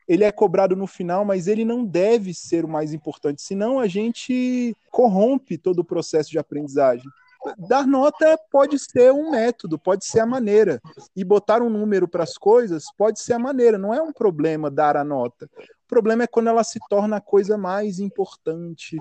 ele 0.08 0.24
é 0.24 0.32
cobrado 0.32 0.75
no 0.75 0.86
final, 0.86 1.25
mas 1.25 1.48
ele 1.48 1.65
não 1.65 1.84
deve 1.84 2.32
ser 2.32 2.63
o 2.63 2.70
mais 2.70 2.94
importante, 2.94 3.41
senão 3.41 3.79
a 3.79 3.88
gente 3.88 4.75
corrompe 4.91 5.58
todo 5.58 5.79
o 5.79 5.84
processo 5.84 6.29
de 6.29 6.38
aprendizagem 6.38 7.10
dar 7.58 7.88
nota 7.88 8.38
pode 8.51 8.77
ser 8.79 9.12
um 9.12 9.31
método, 9.31 9.79
pode 9.79 10.05
ser 10.05 10.19
a 10.19 10.25
maneira. 10.25 10.81
E 11.15 11.24
botar 11.24 11.62
um 11.62 11.69
número 11.69 12.08
para 12.08 12.24
as 12.24 12.38
coisas 12.38 12.86
pode 12.98 13.19
ser 13.19 13.34
a 13.34 13.39
maneira, 13.39 13.77
não 13.77 13.93
é 13.93 14.01
um 14.01 14.12
problema 14.12 14.69
dar 14.69 14.98
a 14.98 15.03
nota. 15.03 15.50
O 15.58 15.88
problema 15.88 16.24
é 16.24 16.27
quando 16.27 16.48
ela 16.48 16.63
se 16.63 16.79
torna 16.89 17.17
a 17.17 17.22
coisa 17.22 17.58
mais 17.58 18.00
importante 18.00 18.98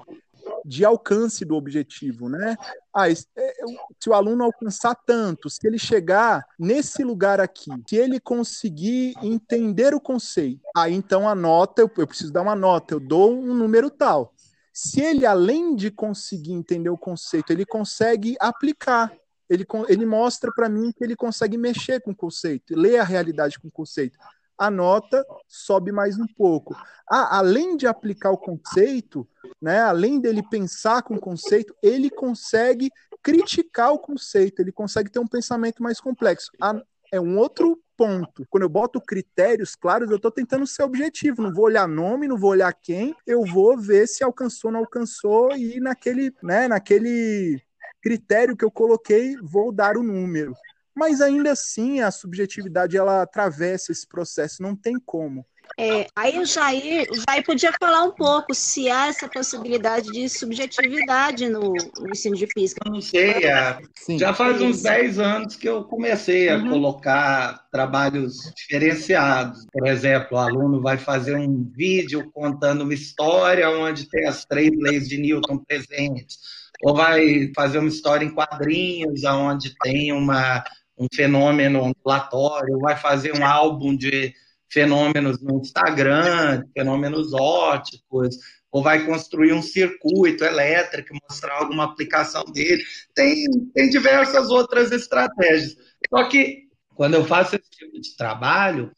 de 0.64 0.84
alcance 0.84 1.44
do 1.44 1.54
objetivo, 1.54 2.28
né? 2.28 2.56
Ah, 2.94 3.10
é, 3.10 3.14
se 3.14 4.08
o 4.08 4.14
aluno 4.14 4.44
alcançar 4.44 4.94
tanto, 4.94 5.50
se 5.50 5.66
ele 5.66 5.78
chegar 5.78 6.44
nesse 6.58 7.04
lugar 7.04 7.40
aqui, 7.40 7.70
se 7.86 7.96
ele 7.96 8.18
conseguir 8.18 9.14
entender 9.22 9.94
o 9.94 10.00
conceito, 10.00 10.60
aí 10.74 10.94
então 10.94 11.28
a 11.28 11.34
nota, 11.34 11.82
eu 11.82 11.88
preciso 11.88 12.32
dar 12.32 12.42
uma 12.42 12.56
nota, 12.56 12.94
eu 12.94 13.00
dou 13.00 13.32
um 13.32 13.54
número 13.54 13.90
tal 13.90 14.32
se 14.80 15.00
ele, 15.00 15.26
além 15.26 15.74
de 15.74 15.90
conseguir 15.90 16.52
entender 16.52 16.88
o 16.88 16.96
conceito, 16.96 17.52
ele 17.52 17.66
consegue 17.66 18.36
aplicar, 18.38 19.12
ele, 19.50 19.66
ele 19.88 20.06
mostra 20.06 20.52
para 20.54 20.68
mim 20.68 20.92
que 20.92 21.02
ele 21.02 21.16
consegue 21.16 21.58
mexer 21.58 22.00
com 22.00 22.12
o 22.12 22.16
conceito, 22.16 22.78
ler 22.78 23.00
a 23.00 23.02
realidade 23.02 23.58
com 23.58 23.66
o 23.66 23.72
conceito. 23.72 24.16
A 24.56 24.70
nota 24.70 25.26
sobe 25.48 25.90
mais 25.90 26.16
um 26.16 26.28
pouco. 26.28 26.76
Ah, 27.10 27.38
além 27.38 27.76
de 27.76 27.88
aplicar 27.88 28.30
o 28.30 28.38
conceito, 28.38 29.28
né, 29.60 29.80
além 29.80 30.20
dele 30.20 30.44
pensar 30.48 31.02
com 31.02 31.16
o 31.16 31.20
conceito, 31.20 31.74
ele 31.82 32.08
consegue 32.08 32.88
criticar 33.20 33.92
o 33.92 33.98
conceito, 33.98 34.60
ele 34.60 34.70
consegue 34.70 35.10
ter 35.10 35.18
um 35.18 35.26
pensamento 35.26 35.82
mais 35.82 36.00
complexo. 36.00 36.52
A, 36.62 36.80
é 37.12 37.20
um 37.20 37.38
outro 37.38 37.80
ponto. 37.96 38.46
Quando 38.48 38.62
eu 38.62 38.68
boto 38.68 39.00
critérios 39.00 39.74
claros, 39.74 40.08
eu 40.10 40.16
estou 40.16 40.30
tentando 40.30 40.66
ser 40.66 40.82
objetivo. 40.84 41.42
Não 41.42 41.52
vou 41.52 41.64
olhar 41.64 41.88
nome, 41.88 42.28
não 42.28 42.36
vou 42.36 42.50
olhar 42.50 42.72
quem, 42.72 43.14
eu 43.26 43.44
vou 43.44 43.76
ver 43.76 44.06
se 44.06 44.22
alcançou, 44.22 44.70
não 44.70 44.80
alcançou 44.80 45.54
e 45.56 45.80
naquele, 45.80 46.32
né, 46.42 46.68
naquele 46.68 47.60
critério 48.00 48.56
que 48.56 48.64
eu 48.64 48.70
coloquei, 48.70 49.36
vou 49.42 49.72
dar 49.72 49.96
o 49.96 50.02
número. 50.02 50.54
Mas 50.94 51.20
ainda 51.20 51.52
assim, 51.52 52.00
a 52.00 52.10
subjetividade 52.10 52.96
ela 52.96 53.22
atravessa 53.22 53.92
esse 53.92 54.06
processo, 54.06 54.62
não 54.62 54.74
tem 54.74 54.98
como. 54.98 55.44
É, 55.76 56.06
aí 56.14 56.38
o 56.38 56.44
Jair, 56.44 57.08
o 57.10 57.14
Jair 57.14 57.44
podia 57.44 57.72
falar 57.78 58.04
um 58.04 58.12
pouco 58.12 58.54
se 58.54 58.90
há 58.90 59.08
essa 59.08 59.28
possibilidade 59.28 60.10
de 60.10 60.28
subjetividade 60.28 61.48
no, 61.48 61.72
no 61.98 62.10
ensino 62.10 62.36
de 62.36 62.46
física. 62.46 62.80
Eu 62.84 62.92
não 62.92 63.00
sei, 63.00 63.44
é, 63.44 63.78
já 64.18 64.32
faz 64.32 64.60
uns 64.60 64.82
10 64.82 65.18
anos 65.18 65.56
que 65.56 65.68
eu 65.68 65.84
comecei 65.84 66.48
a 66.48 66.56
uhum. 66.56 66.68
colocar 66.68 67.64
trabalhos 67.70 68.36
diferenciados. 68.56 69.66
Por 69.72 69.86
exemplo, 69.86 70.36
o 70.36 70.40
aluno 70.40 70.80
vai 70.80 70.98
fazer 70.98 71.36
um 71.36 71.70
vídeo 71.76 72.30
contando 72.32 72.82
uma 72.82 72.94
história 72.94 73.68
onde 73.70 74.08
tem 74.08 74.26
as 74.26 74.44
três 74.44 74.70
leis 74.76 75.08
de 75.08 75.18
Newton 75.18 75.58
presentes, 75.58 76.38
ou 76.82 76.94
vai 76.94 77.50
fazer 77.54 77.78
uma 77.78 77.88
história 77.88 78.24
em 78.24 78.34
quadrinhos 78.34 79.24
onde 79.24 79.74
tem 79.82 80.12
uma, 80.12 80.62
um 80.98 81.06
fenômeno 81.14 81.82
ondulatório, 81.82 82.74
ou 82.74 82.80
vai 82.80 82.96
fazer 82.96 83.38
um 83.38 83.44
álbum 83.44 83.96
de 83.96 84.32
fenômenos 84.70 85.40
no 85.42 85.60
Instagram, 85.60 86.64
fenômenos 86.74 87.32
óticos, 87.32 88.36
ou 88.70 88.82
vai 88.82 89.04
construir 89.04 89.52
um 89.52 89.62
circuito 89.62 90.44
elétrico, 90.44 91.16
mostrar 91.28 91.54
alguma 91.54 91.84
aplicação 91.84 92.44
dele. 92.44 92.82
Tem, 93.14 93.46
tem 93.74 93.88
diversas 93.88 94.50
outras 94.50 94.92
estratégias. 94.92 95.76
Só 96.10 96.28
que, 96.28 96.68
quando 96.94 97.14
eu 97.14 97.24
faço 97.24 97.56
esse 97.56 97.70
tipo 97.70 98.00
de 98.00 98.16
trabalho, 98.16 98.92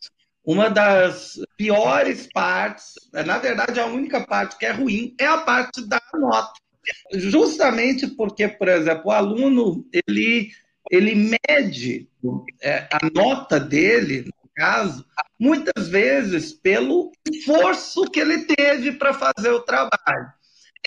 uma 0.45 0.69
das 0.69 1.39
piores 1.57 2.29
partes, 2.33 2.95
na 3.13 3.39
verdade, 3.39 3.79
a 3.79 3.87
única 3.87 4.27
parte 4.27 4.59
que 4.59 4.67
é 4.67 4.73
ruim, 4.73 5.15
é 5.19 5.27
a 5.27 5.39
parte 5.39 5.87
da 5.87 6.01
nota. 6.15 6.53
Justamente 7.13 8.07
porque, 8.07 8.49
por 8.49 8.67
exemplo, 8.67 9.05
o 9.07 9.11
aluno 9.11 9.87
ele, 9.93 10.51
ele 10.91 11.15
mede 11.15 12.09
é, 12.63 12.89
a 12.91 12.99
nota 13.15 13.61
dele, 13.61 14.23
no 14.23 14.51
caso, 14.57 15.05
muitas 15.41 15.89
vezes 15.89 16.53
pelo 16.53 17.11
esforço 17.33 18.03
que 18.05 18.21
ele 18.21 18.45
teve 18.45 18.93
para 18.93 19.15
fazer 19.15 19.51
o 19.51 19.63
trabalho 19.63 20.31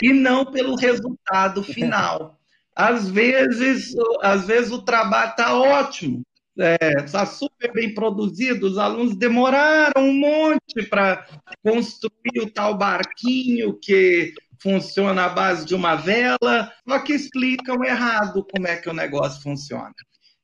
e 0.01 0.13
não 0.13 0.45
pelo 0.45 0.75
resultado 0.75 1.63
final. 1.65 2.39
Às 2.75 3.09
vezes, 3.09 3.93
às 4.21 4.45
vezes 4.45 4.71
o 4.71 4.83
trabalho 4.83 5.31
está 5.31 5.55
ótimo, 5.55 6.23
está 6.55 7.21
é, 7.21 7.25
super 7.25 7.71
bem 7.73 7.93
produzido, 7.93 8.67
os 8.67 8.77
alunos 8.77 9.15
demoraram 9.15 10.03
um 10.03 10.13
monte 10.13 10.87
para 10.89 11.27
construir 11.63 12.41
o 12.41 12.49
tal 12.49 12.77
barquinho 12.77 13.77
que 13.79 14.33
funciona 14.61 15.25
à 15.25 15.29
base 15.29 15.65
de 15.65 15.75
uma 15.75 15.95
vela, 15.95 16.71
só 16.87 16.99
que 16.99 17.13
explicam 17.13 17.83
errado 17.83 18.45
como 18.51 18.67
é 18.67 18.77
que 18.77 18.89
o 18.89 18.93
negócio 18.93 19.41
funciona 19.41 19.93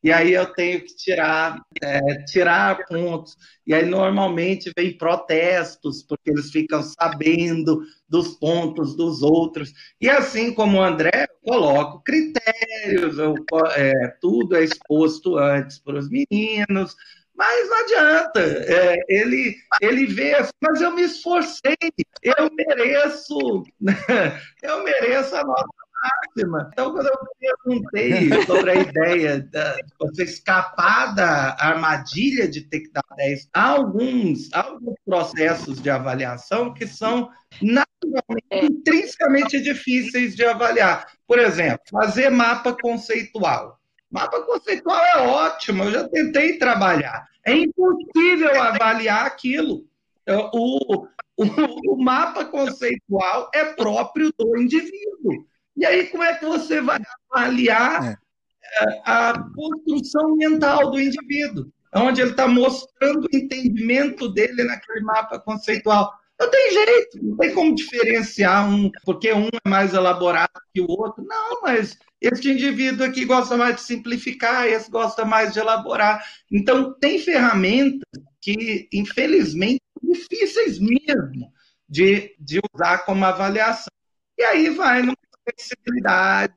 e 0.02 0.12
aí 0.14 0.34
eu 0.34 0.46
tenho 0.54 0.82
que 0.82 0.96
tirar, 0.96 1.62
é, 1.84 2.00
tirar 2.24 2.86
pontos. 2.86 3.36
E 3.68 3.74
aí 3.74 3.86
normalmente 3.86 4.72
vem 4.76 4.98
protestos, 4.98 6.04
porque 6.04 6.32
eles 6.32 6.52
ficam 6.52 6.82
sabendo 6.82 7.82
dos 8.08 8.30
pontos 8.30 8.96
dos 8.96 9.22
outros. 9.22 9.74
E 10.00 10.10
assim 10.10 10.54
como 10.54 10.78
o 10.78 10.82
André, 10.82 11.28
eu 11.30 11.52
coloco 11.52 12.02
critérios, 12.04 13.18
eu, 13.18 13.36
é, 13.76 14.08
tudo 14.22 14.56
é 14.56 14.64
exposto 14.64 15.38
antes 15.38 15.80
para 15.80 16.00
os 16.00 16.10
meninos, 16.10 16.96
mas 17.36 17.70
não 17.70 17.78
adianta. 17.80 18.40
É, 18.40 18.98
ele, 19.10 19.56
ele 19.82 20.06
vê 20.06 20.34
assim, 20.36 20.52
mas 20.62 20.82
eu 20.82 20.92
me 20.92 21.04
esforcei, 21.04 21.78
eu 22.22 22.50
mereço, 22.54 23.64
eu 24.64 24.84
mereço 24.84 25.36
a 25.36 25.44
nota 25.44 25.89
máxima. 26.02 26.70
Então, 26.72 26.92
quando 26.92 27.08
eu 27.08 27.18
perguntei 27.40 28.44
sobre 28.46 28.72
a 28.72 28.76
ideia 28.76 29.40
de 29.40 29.84
você 30.00 30.24
escapar 30.24 31.14
da 31.14 31.56
armadilha 31.60 32.48
de 32.48 32.62
ter 32.62 32.82
que 32.82 32.92
dar 32.92 33.04
10, 33.16 33.50
há 33.54 33.70
alguns, 33.70 34.50
há 34.54 34.66
alguns 34.66 34.96
processos 35.06 35.82
de 35.82 35.90
avaliação 35.90 36.74
que 36.74 36.88
são 36.88 37.30
naturalmente, 37.62 38.46
é. 38.50 38.66
intrinsecamente 38.66 39.60
difíceis 39.62 40.36
de 40.36 40.46
avaliar. 40.46 41.08
Por 41.28 41.40
exemplo, 41.40 41.82
fazer 41.92 42.30
mapa 42.30 42.76
conceitual. 42.80 43.80
Mapa 44.10 44.42
conceitual 44.42 45.02
é 45.16 45.18
ótimo, 45.20 45.84
eu 45.84 45.92
já 45.92 46.08
tentei 46.08 46.58
trabalhar. 46.58 47.28
É 47.46 47.54
impossível 47.54 48.62
avaliar 48.62 49.26
aquilo. 49.26 49.86
O, 50.28 51.06
o, 51.38 51.94
o 51.94 52.04
mapa 52.04 52.46
conceitual 52.46 53.50
é 53.54 53.66
próprio 53.66 54.32
do 54.38 54.58
indivíduo. 54.58 55.46
E 55.80 55.86
aí, 55.86 56.08
como 56.08 56.24
é 56.24 56.36
que 56.36 56.46
você 56.46 56.82
vai 56.82 57.00
avaliar 57.32 58.04
é. 58.04 58.84
é 58.84 59.02
a 59.06 59.34
construção 59.56 60.36
mental 60.36 60.92
do 60.92 61.00
indivíduo? 61.00 61.72
Onde 61.96 62.22
ele 62.22 62.32
está 62.32 62.48
mostrando 62.48 63.26
o 63.26 63.36
entendimento 63.36 64.28
dele 64.28 64.66
naquele 64.66 65.02
mapa 65.02 65.40
conceitual. 65.40 66.14
Não 66.38 66.52
tem 66.52 66.72
jeito, 66.72 67.24
não 67.24 67.38
tem 67.38 67.54
como 67.54 67.74
diferenciar 67.74 68.70
um, 68.70 68.92
porque 69.06 69.32
um 69.34 69.48
é 69.48 69.70
mais 69.70 69.94
elaborado 69.94 70.52
que 70.74 70.82
o 70.82 70.88
outro. 70.90 71.24
Não, 71.24 71.62
mas 71.62 71.98
este 72.22 72.52
indivíduo 72.52 73.06
aqui 73.06 73.24
gosta 73.24 73.56
mais 73.56 73.78
de 73.78 73.82
simplificar, 73.82 74.68
esse 74.68 74.92
gosta 74.92 75.24
mais 75.24 75.54
de 75.54 75.60
elaborar. 75.60 76.22
Então, 76.52 76.94
tem 77.00 77.20
ferramentas 77.20 78.04
que, 78.42 78.90
infelizmente, 78.92 79.82
difíceis 80.04 80.78
mesmo 80.78 81.52
de, 81.88 82.36
de 82.38 82.60
usar 82.74 83.00
como 83.00 83.26
avaliação. 83.26 83.92
E 84.38 84.44
aí 84.44 84.70
vai 84.70 85.02
no 85.02 85.14
flexibilidade, 85.50 86.54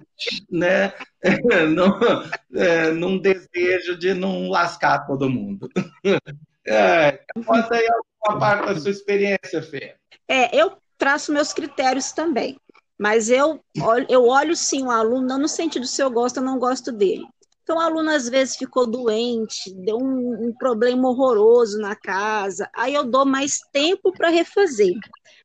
né? 0.50 0.92
num, 1.75 2.61
é, 2.61 2.90
num 2.92 3.18
desejo 3.18 3.96
de 3.96 4.14
não 4.14 4.49
lascar 4.49 5.06
todo 5.06 5.30
mundo. 5.30 5.68
É, 6.66 7.20
conta 7.44 7.75
aí 7.75 7.88
alguma 7.88 8.38
parte 8.38 8.66
da 8.66 8.80
sua 8.80 8.90
experiência, 8.90 9.62
Fê. 9.62 9.96
É, 10.28 10.56
eu 10.56 10.76
traço 10.96 11.32
meus 11.32 11.52
critérios 11.52 12.12
também. 12.12 12.56
Mas 12.99 13.30
eu, 13.30 13.61
eu 14.08 14.28
olho 14.28 14.54
sim 14.54 14.84
o 14.84 14.90
aluno, 14.90 15.26
não 15.26 15.38
no 15.38 15.49
sentido 15.49 15.87
se 15.87 16.00
eu 16.00 16.08
gosto 16.08 16.37
ou 16.37 16.44
não 16.44 16.56
gosto 16.56 16.92
dele. 16.92 17.26
Então, 17.62 17.76
o 17.76 17.80
aluno 17.80 18.11
às 18.11 18.28
vezes 18.28 18.56
ficou 18.56 18.87
doente, 18.87 19.75
deu 19.84 19.96
um, 19.96 20.49
um 20.49 20.54
problema 20.54 21.08
horroroso 21.08 21.78
na 21.78 21.96
casa, 21.96 22.68
aí 22.75 22.94
eu 22.94 23.04
dou 23.04 23.25
mais 23.25 23.58
tempo 23.72 24.12
para 24.12 24.28
refazer. 24.28 24.94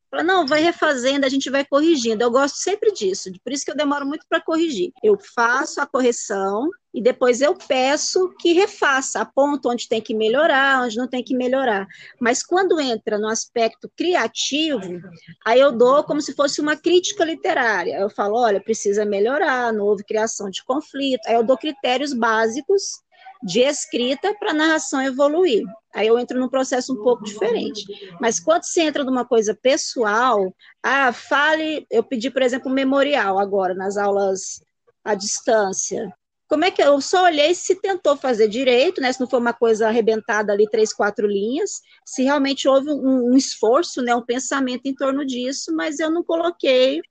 Fala, 0.09 0.23
não, 0.23 0.47
vai 0.47 0.61
refazendo, 0.61 1.25
a 1.25 1.29
gente 1.29 1.49
vai 1.49 1.65
corrigindo. 1.65 2.23
Eu 2.23 2.31
gosto 2.31 2.55
sempre 2.55 2.91
disso, 2.93 3.29
por 3.43 3.51
isso 3.51 3.65
que 3.65 3.71
eu 3.71 3.75
demoro 3.75 4.05
muito 4.05 4.25
para 4.29 4.41
corrigir. 4.41 4.91
Eu 5.03 5.17
faço 5.35 5.81
a 5.81 5.85
correção 5.85 6.69
e 6.93 7.01
depois 7.01 7.41
eu 7.41 7.55
peço 7.55 8.33
que 8.39 8.53
refaça, 8.53 9.19
aponto 9.19 9.69
onde 9.69 9.87
tem 9.87 10.01
que 10.01 10.15
melhorar, 10.15 10.83
onde 10.83 10.97
não 10.97 11.07
tem 11.07 11.23
que 11.23 11.35
melhorar. 11.35 11.85
Mas 12.19 12.41
quando 12.41 12.79
entra 12.79 13.19
no 13.19 13.27
aspecto 13.27 13.91
criativo, 13.95 15.01
aí 15.45 15.59
eu 15.59 15.71
dou 15.71 16.03
como 16.03 16.21
se 16.21 16.33
fosse 16.33 16.61
uma 16.61 16.75
crítica 16.75 17.25
literária. 17.25 17.99
Eu 17.99 18.09
falo, 18.09 18.37
olha, 18.37 18.63
precisa 18.63 19.05
melhorar, 19.05 19.73
não 19.73 19.85
houve 19.85 20.03
criação 20.03 20.49
de 20.49 20.63
conflito. 20.63 21.27
Aí 21.27 21.35
eu 21.35 21.43
dou 21.43 21.57
critérios 21.57 22.13
básicos 22.13 23.01
de 23.43 23.61
escrita 23.61 24.33
para 24.39 24.51
a 24.51 24.53
narração 24.53 25.01
evoluir. 25.01 25.63
Aí 25.93 26.07
eu 26.07 26.19
entro 26.19 26.39
num 26.39 26.49
processo 26.49 26.93
um 26.93 27.03
pouco 27.03 27.23
diferente. 27.23 27.85
Mas 28.19 28.39
quando 28.39 28.63
você 28.63 28.81
entra 28.81 29.03
numa 29.03 29.25
coisa 29.25 29.57
pessoal, 29.59 30.53
ah, 30.83 31.11
fale, 31.11 31.85
eu 31.89 32.03
pedi, 32.03 32.29
por 32.29 32.41
exemplo, 32.41 32.71
um 32.71 32.73
memorial 32.73 33.39
agora 33.39 33.73
nas 33.73 33.97
aulas 33.97 34.61
à 35.03 35.15
distância. 35.15 36.13
Como 36.47 36.63
é 36.63 36.71
que 36.71 36.81
eu 36.81 37.01
só 37.01 37.25
olhei 37.25 37.53
se 37.53 37.75
tentou 37.75 38.15
fazer 38.15 38.47
direito, 38.47 39.01
né? 39.01 39.11
Se 39.11 39.19
não 39.19 39.27
foi 39.27 39.39
uma 39.39 39.53
coisa 39.53 39.87
arrebentada 39.87 40.53
ali 40.53 40.69
três, 40.69 40.93
quatro 40.93 41.27
linhas, 41.27 41.81
se 42.05 42.23
realmente 42.23 42.67
houve 42.69 42.89
um, 42.89 43.31
um 43.31 43.35
esforço, 43.35 44.01
né? 44.01 44.15
Um 44.15 44.25
pensamento 44.25 44.85
em 44.85 44.95
torno 44.95 45.25
disso, 45.25 45.75
mas 45.75 45.99
eu 45.99 46.09
não 46.09 46.23
coloquei 46.23 47.01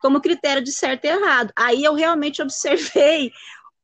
como 0.00 0.22
critério 0.22 0.62
de 0.62 0.72
certo 0.72 1.04
e 1.04 1.08
errado. 1.08 1.52
Aí 1.54 1.84
eu 1.84 1.92
realmente 1.92 2.40
observei 2.40 3.30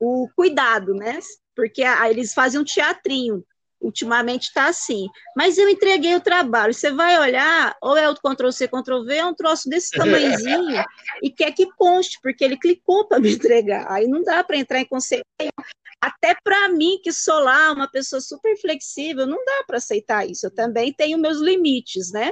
o 0.01 0.27
cuidado, 0.35 0.95
né? 0.95 1.19
Porque 1.55 1.83
a, 1.83 2.11
eles 2.11 2.35
fazem 2.35 2.61
um 2.61 2.65
teatrinho. 2.65 3.45
Ultimamente 3.81 4.45
está 4.45 4.69
assim. 4.69 5.09
Mas 5.37 5.59
eu 5.59 5.69
entreguei 5.69 6.15
o 6.15 6.21
trabalho. 6.21 6.73
Você 6.73 6.91
vai 6.91 7.19
olhar, 7.19 7.77
ou 7.83 7.97
é 7.97 8.09
o 8.09 8.15
Ctrl-C, 8.15 8.67
Ctrl-V, 8.69 9.15
é 9.15 9.27
um 9.27 9.35
troço 9.35 9.69
desse 9.69 9.91
tamanhozinho, 9.99 10.83
e 11.23 11.31
quer 11.31 11.53
que 11.53 11.71
conste, 11.77 12.19
porque 12.23 12.45
ele 12.45 12.57
clicou 12.57 13.07
para 13.07 13.21
me 13.21 13.35
entregar. 13.35 13.91
Aí 13.91 14.07
não 14.07 14.23
dá 14.23 14.43
para 14.43 14.57
entrar 14.57 14.81
em 14.81 14.87
conceito. 14.87 15.25
Até 16.05 16.37
para 16.45 16.69
mim, 16.69 17.01
que 17.03 17.11
sou 17.11 17.41
lá 17.41 17.73
uma 17.73 17.91
pessoa 17.91 18.21
super 18.21 18.55
flexível, 18.61 19.27
não 19.27 19.43
dá 19.43 19.65
para 19.67 19.79
aceitar 19.79 20.29
isso. 20.29 20.45
Eu 20.45 20.51
também 20.51 20.93
tenho 20.93 21.17
meus 21.17 21.39
limites, 21.39 22.13
né? 22.13 22.31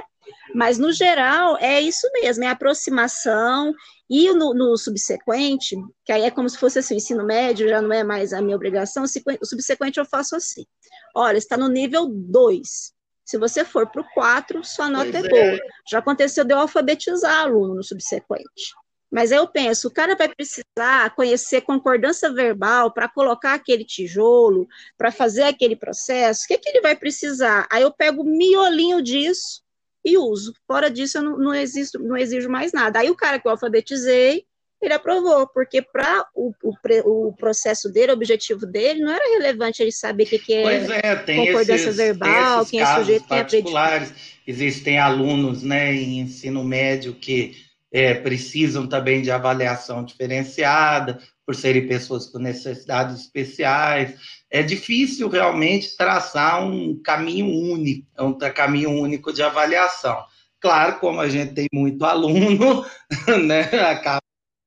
Mas, 0.53 0.77
no 0.77 0.91
geral, 0.91 1.57
é 1.57 1.81
isso 1.81 2.07
mesmo, 2.13 2.43
é 2.43 2.47
aproximação. 2.49 3.73
E 4.07 4.31
no, 4.31 4.53
no, 4.53 4.77
subsequente, 4.77 5.75
que 6.05 6.11
aí 6.11 6.21
é 6.21 6.29
como 6.29 6.47
se 6.47 6.59
fosse 6.59 6.77
assim, 6.77 6.93
o 6.93 6.97
ensino 6.97 7.25
médio 7.25 7.67
já 7.67 7.81
não 7.81 7.91
é 7.91 8.03
mais 8.03 8.31
a 8.31 8.41
minha 8.41 8.55
obrigação, 8.55 9.05
o 9.05 9.45
subsequente 9.45 9.99
eu 9.99 10.05
faço 10.05 10.35
assim. 10.35 10.67
Olha, 11.15 11.37
está 11.37 11.57
no 11.57 11.67
nível 11.67 12.07
2. 12.07 12.93
Se 13.25 13.39
você 13.39 13.65
for 13.65 13.89
para 13.89 14.01
o 14.01 14.13
4, 14.13 14.63
sua 14.63 14.87
nota 14.87 15.09
pois 15.11 15.25
é 15.25 15.29
boa. 15.29 15.55
É. 15.55 15.59
Já 15.89 15.97
aconteceu 15.97 16.43
de 16.43 16.53
eu 16.53 16.59
alfabetizar 16.59 17.39
aluno 17.39 17.73
no 17.73 17.83
subsequente. 17.83 18.75
Mas 19.13 19.31
aí 19.31 19.37
eu 19.37 19.47
penso, 19.47 19.87
o 19.87 19.91
cara 19.91 20.15
vai 20.15 20.27
precisar 20.27 21.13
conhecer 21.15 21.61
concordância 21.61 22.33
verbal 22.33 22.91
para 22.91 23.07
colocar 23.07 23.53
aquele 23.53 23.85
tijolo, 23.85 24.67
para 24.97 25.11
fazer 25.11 25.43
aquele 25.43 25.75
processo. 25.75 26.45
O 26.45 26.47
que, 26.47 26.57
que 26.57 26.69
ele 26.69 26.81
vai 26.81 26.95
precisar? 26.95 27.67
Aí 27.71 27.83
eu 27.83 27.91
pego 27.91 28.23
o 28.23 28.25
miolinho 28.25 29.03
disso 29.03 29.61
e 30.03 30.17
uso. 30.17 30.55
Fora 30.65 30.89
disso, 30.89 31.19
eu 31.19 31.21
não, 31.21 31.37
não, 31.37 31.53
existo, 31.53 31.99
não 31.99 32.17
exijo 32.17 32.49
mais 32.49 32.73
nada. 32.73 32.97
Aí 32.97 33.11
o 33.11 33.15
cara 33.15 33.39
que 33.39 33.47
eu 33.47 33.51
alfabetizei, 33.51 34.45
ele 34.81 34.93
aprovou, 34.95 35.47
porque 35.47 35.79
para 35.79 36.25
o, 36.33 36.51
o, 36.63 37.27
o, 37.27 37.33
processo 37.33 37.93
dele, 37.93 38.13
o 38.13 38.15
objetivo 38.15 38.65
dele, 38.65 39.01
não 39.01 39.13
era 39.13 39.29
relevante 39.37 39.83
ele 39.83 39.91
saber 39.91 40.23
o 40.23 40.27
que, 40.27 40.39
que 40.39 40.53
é, 40.55 40.85
é 41.03 41.15
concordância 41.15 41.75
esses, 41.75 41.97
verbal, 41.97 42.65
quem 42.65 42.81
é 42.81 42.95
sujeito, 42.95 43.27
quem 43.27 43.37
é 43.37 43.43
predicado. 43.43 44.11
Existem 44.47 44.97
alunos 44.97 45.61
né, 45.61 45.93
em 45.93 46.21
ensino 46.21 46.63
médio 46.63 47.13
que 47.13 47.55
é, 47.93 48.15
precisam 48.15 48.87
também 48.87 49.21
de 49.21 49.29
avaliação 49.29 50.03
diferenciada, 50.03 51.19
por 51.45 51.55
serem 51.55 51.87
pessoas 51.87 52.25
com 52.25 52.39
necessidades 52.39 53.21
especiais. 53.21 54.15
É 54.49 54.63
difícil 54.63 55.29
realmente 55.29 55.95
traçar 55.95 56.65
um 56.65 56.99
caminho 57.03 57.45
único, 57.45 58.07
um 58.19 58.35
caminho 58.35 58.89
único 58.89 59.31
de 59.31 59.43
avaliação. 59.43 60.17
Claro, 60.59 60.99
como 60.99 61.19
a 61.19 61.29
gente 61.29 61.53
tem 61.53 61.67
muito 61.71 62.03
aluno, 62.03 62.83
né, 63.45 63.61
acaba 63.91 64.21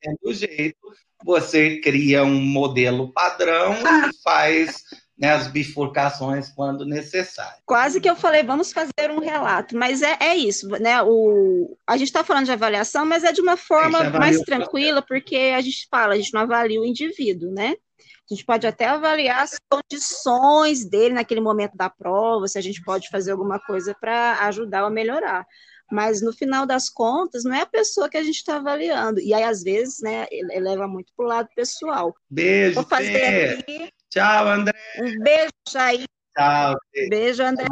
sendo 0.05 0.33
jeito, 0.33 0.79
você 1.25 1.81
cria 1.81 2.23
um 2.23 2.41
modelo 2.41 3.12
padrão 3.12 3.75
e 3.75 4.23
faz 4.23 4.85
né, 5.19 5.33
as 5.33 5.49
bifurcações 5.49 6.51
quando 6.51 6.85
necessário. 6.85 7.59
Quase 7.65 8.01
que 8.01 8.09
eu 8.09 8.17
falei, 8.17 8.43
vamos 8.43 8.73
fazer 8.73 9.11
um 9.11 9.19
relato, 9.19 9.77
mas 9.77 10.03
é, 10.03 10.17
é 10.21 10.37
isso, 10.37 10.69
né? 10.69 11.03
O, 11.03 11.77
a 11.87 11.97
gente 11.97 12.09
está 12.09 12.23
falando 12.23 12.45
de 12.45 12.53
avaliação, 12.53 13.07
mas 13.07 13.25
é 13.25 13.33
de 13.33 13.41
uma 13.41 13.57
forma 13.57 14.11
mais 14.11 14.41
tranquila, 14.41 15.01
porque 15.01 15.55
a 15.57 15.61
gente 15.61 15.89
fala, 15.91 16.15
a 16.15 16.17
gente 16.17 16.35
não 16.35 16.43
avalia 16.43 16.81
o 16.81 16.85
indivíduo, 16.85 17.51
né? 17.51 17.75
A 18.31 18.35
gente 18.35 18.45
pode 18.45 18.67
até 18.67 18.87
avaliar 18.87 19.43
as 19.43 19.57
condições 19.71 20.85
dele 20.85 21.15
naquele 21.15 21.41
momento 21.41 21.77
da 21.77 21.89
prova, 21.89 22.49
se 22.49 22.59
a 22.59 22.61
gente 22.61 22.83
pode 22.83 23.09
fazer 23.09 23.31
alguma 23.31 23.59
coisa 23.61 23.95
para 23.99 24.41
ajudar 24.47 24.85
a 24.85 24.91
melhorar. 24.91 25.47
Mas 25.91 26.21
no 26.21 26.33
final 26.33 26.67
das 26.67 26.91
contas, 26.91 27.45
não 27.45 27.55
é 27.55 27.61
a 27.61 27.67
pessoa 27.67 28.09
que 28.09 28.17
a 28.17 28.23
gente 28.23 28.37
está 28.37 28.57
avaliando. 28.57 29.21
E 29.21 29.33
aí, 29.33 29.45
às 29.45 29.63
vezes, 29.63 30.01
né, 30.01 30.27
leva 30.59 30.89
muito 30.89 31.13
para 31.17 31.25
o 31.25 31.29
lado 31.29 31.49
pessoal. 31.55 32.13
Beijo. 32.29 32.75
Vou 32.75 32.85
fazer 32.85 33.61
aqui 33.61 33.93
Tchau, 34.17 34.49
André. 34.49 34.73
Um 34.99 35.23
beijo, 35.23 35.51
Jair. 35.69 36.07
Tchau. 36.35 36.75
Beijo, 37.11 37.43
André. 37.43 37.67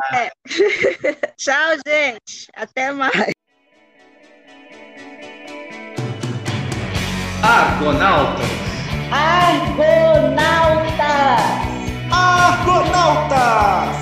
Tchau, 1.38 1.76
gente. 1.86 2.48
Até 2.54 2.92
mais. 2.92 3.32
Argonautas. 7.42 8.46
Argonautas. 9.10 10.44
Argonautas. 12.12 13.96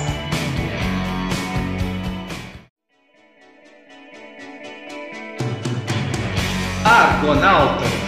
Argonautas. 6.83 8.02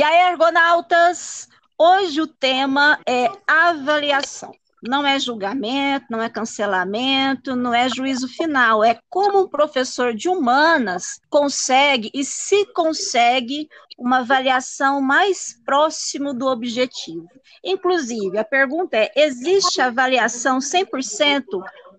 E 0.00 0.02
aí, 0.02 0.18
Argonautas, 0.22 1.46
hoje 1.78 2.22
o 2.22 2.26
tema 2.26 2.98
é 3.06 3.30
avaliação. 3.46 4.50
Não 4.82 5.06
é 5.06 5.20
julgamento, 5.20 6.06
não 6.08 6.22
é 6.22 6.30
cancelamento, 6.30 7.54
não 7.54 7.74
é 7.74 7.86
juízo 7.86 8.26
final. 8.26 8.82
É 8.82 8.98
como 9.10 9.42
um 9.42 9.46
professor 9.46 10.14
de 10.14 10.26
humanas 10.26 11.20
consegue 11.28 12.10
e 12.14 12.24
se 12.24 12.64
consegue 12.72 13.68
uma 13.98 14.20
avaliação 14.20 15.02
mais 15.02 15.60
próximo 15.66 16.32
do 16.32 16.46
objetivo. 16.46 17.28
Inclusive, 17.62 18.38
a 18.38 18.44
pergunta 18.44 18.96
é: 18.96 19.12
existe 19.14 19.82
avaliação 19.82 20.60
100% 20.60 21.44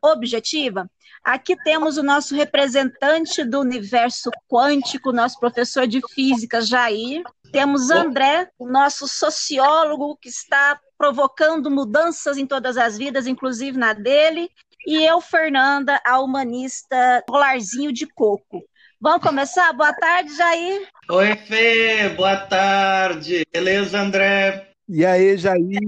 objetiva? 0.01 0.89
Aqui 1.23 1.55
temos 1.55 1.97
o 1.97 2.03
nosso 2.03 2.33
representante 2.33 3.43
do 3.43 3.59
universo 3.59 4.31
quântico, 4.49 5.11
nosso 5.11 5.39
professor 5.39 5.85
de 5.85 6.01
física, 6.15 6.61
Jair. 6.61 7.21
Temos 7.51 7.91
André, 7.91 8.49
o 8.57 8.67
nosso 8.67 9.07
sociólogo, 9.07 10.15
que 10.15 10.29
está 10.29 10.79
provocando 10.97 11.69
mudanças 11.69 12.37
em 12.37 12.45
todas 12.45 12.77
as 12.77 12.97
vidas, 12.97 13.27
inclusive 13.27 13.77
na 13.77 13.93
dele. 13.93 14.49
E 14.87 15.03
eu, 15.03 15.19
Fernanda, 15.19 15.99
a 16.05 16.19
humanista 16.19 17.23
colarzinho 17.27 17.91
de 17.91 18.07
coco. 18.07 18.63
Vamos 18.99 19.21
começar? 19.21 19.73
Boa 19.73 19.93
tarde, 19.93 20.35
Jair. 20.35 20.87
Oi, 21.09 21.35
Fê, 21.35 22.09
boa 22.09 22.37
tarde. 22.37 23.43
Beleza, 23.51 23.99
André? 23.99 24.69
E 24.87 25.05
aí, 25.05 25.37
Jair? 25.37 25.79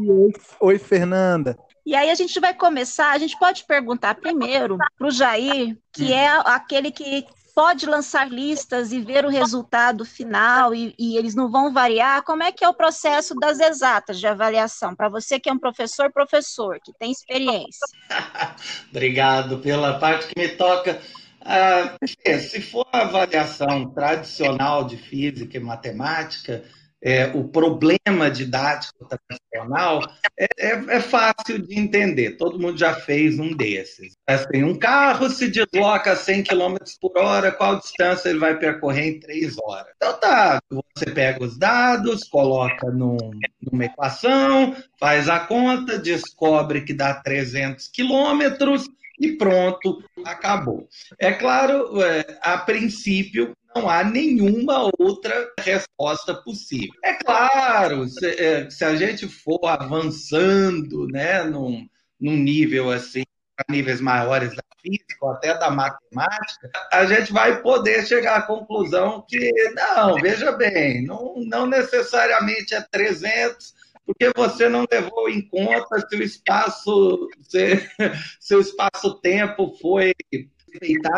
Oi, 0.59 0.77
Fernanda. 0.77 1.57
E 1.85 1.95
aí 1.95 2.09
a 2.09 2.15
gente 2.15 2.39
vai 2.39 2.53
começar, 2.53 3.11
a 3.11 3.17
gente 3.17 3.37
pode 3.37 3.65
perguntar 3.65 4.15
primeiro 4.15 4.77
para 4.97 5.07
o 5.07 5.11
Jair, 5.11 5.77
que 5.91 6.13
é 6.13 6.27
aquele 6.45 6.91
que 6.91 7.25
pode 7.53 7.85
lançar 7.85 8.29
listas 8.29 8.91
e 8.91 8.99
ver 8.99 9.25
o 9.25 9.29
resultado 9.29 10.03
final 10.03 10.73
e, 10.73 10.93
e, 10.97 11.17
eles 11.17 11.35
não 11.35 11.49
vão 11.49 11.71
variar, 11.71 12.23
como 12.23 12.43
é 12.43 12.51
que 12.51 12.63
é 12.63 12.69
o 12.69 12.73
processo 12.73 13.35
das 13.35 13.59
exatas 13.59 14.19
de 14.19 14.27
avaliação? 14.27 14.95
Para 14.95 15.09
você 15.09 15.39
que 15.39 15.49
é 15.49 15.53
um 15.53 15.59
professor, 15.59 16.11
professor, 16.11 16.79
que 16.83 16.91
tem 16.93 17.11
experiência. 17.11 17.85
Obrigado 18.89 19.59
pela 19.59 19.99
parte 19.99 20.27
que 20.27 20.39
me 20.39 20.49
toca. 20.49 20.99
Ah, 21.45 21.97
se 22.39 22.61
for 22.61 22.87
a 22.91 23.01
avaliação 23.01 23.89
tradicional 23.89 24.85
de 24.85 24.97
física 24.97 25.57
e 25.57 25.59
matemática, 25.59 26.63
é, 27.03 27.25
o 27.35 27.43
problema 27.43 28.31
didático 28.31 29.05
tradicional 29.05 30.01
é, 30.39 30.47
é, 30.57 30.71
é, 30.95 30.99
fácil 31.01 31.61
de 31.61 31.77
entender. 31.77 32.37
Todo 32.37 32.59
mundo 32.59 32.77
já 32.77 32.93
fez 32.93 33.37
um 33.37 33.53
desses. 33.53 34.13
Assim, 34.25 34.63
um 34.63 34.79
carro 34.79 35.29
se 35.29 35.49
desloca 35.49 36.13
a 36.13 36.15
100 36.15 36.43
km 36.43 36.77
por 37.01 37.17
hora, 37.17 37.51
qual 37.51 37.77
distância 37.77 38.29
ele 38.29 38.39
vai 38.39 38.57
percorrer 38.57 39.07
em 39.07 39.19
3 39.19 39.57
horas? 39.59 39.93
Então 39.97 40.17
tá, 40.17 40.61
você 40.95 41.11
pega 41.11 41.43
os 41.43 41.57
dados, 41.57 42.23
coloca 42.23 42.89
num, 42.89 43.17
numa 43.61 43.85
equação, 43.85 44.73
faz 44.97 45.27
a 45.27 45.41
conta, 45.41 45.99
descobre 45.99 46.81
que 46.81 46.93
dá 46.93 47.15
300 47.15 47.89
quilômetros, 47.89 48.87
e 49.19 49.33
pronto, 49.33 50.03
acabou. 50.25 50.87
É 51.19 51.31
claro, 51.31 52.01
é, 52.01 52.39
a 52.41 52.57
princípio, 52.57 53.55
não 53.75 53.89
há 53.89 54.03
nenhuma 54.03 54.89
outra 54.99 55.51
resposta 55.59 56.33
possível. 56.33 56.93
É 57.03 57.13
claro, 57.15 58.07
se, 58.07 58.25
é, 58.25 58.69
se 58.69 58.83
a 58.83 58.95
gente 58.95 59.27
for 59.27 59.59
avançando 59.65 61.07
né, 61.07 61.43
num, 61.43 61.87
num 62.19 62.35
nível 62.35 62.91
assim, 62.91 63.23
a 63.57 63.71
níveis 63.71 64.01
maiores 64.01 64.55
da 64.55 64.63
física 64.81 65.17
ou 65.21 65.31
até 65.31 65.57
da 65.57 65.69
matemática, 65.71 66.69
a 66.91 67.05
gente 67.05 67.31
vai 67.31 67.61
poder 67.61 68.05
chegar 68.05 68.37
à 68.37 68.41
conclusão 68.41 69.25
que, 69.27 69.51
não, 69.73 70.15
veja 70.15 70.51
bem, 70.51 71.05
não, 71.05 71.35
não 71.37 71.65
necessariamente 71.65 72.75
é 72.75 72.81
300, 72.81 73.73
porque 74.05 74.31
você 74.35 74.67
não 74.67 74.85
levou 74.91 75.29
em 75.29 75.41
conta 75.41 76.05
se 76.07 76.15
o 76.15 76.23
espaço, 76.23 77.29
se, 77.41 77.89
se 78.39 78.55
o 78.55 78.59
espaço-tempo 78.59 79.75
foi 79.81 80.13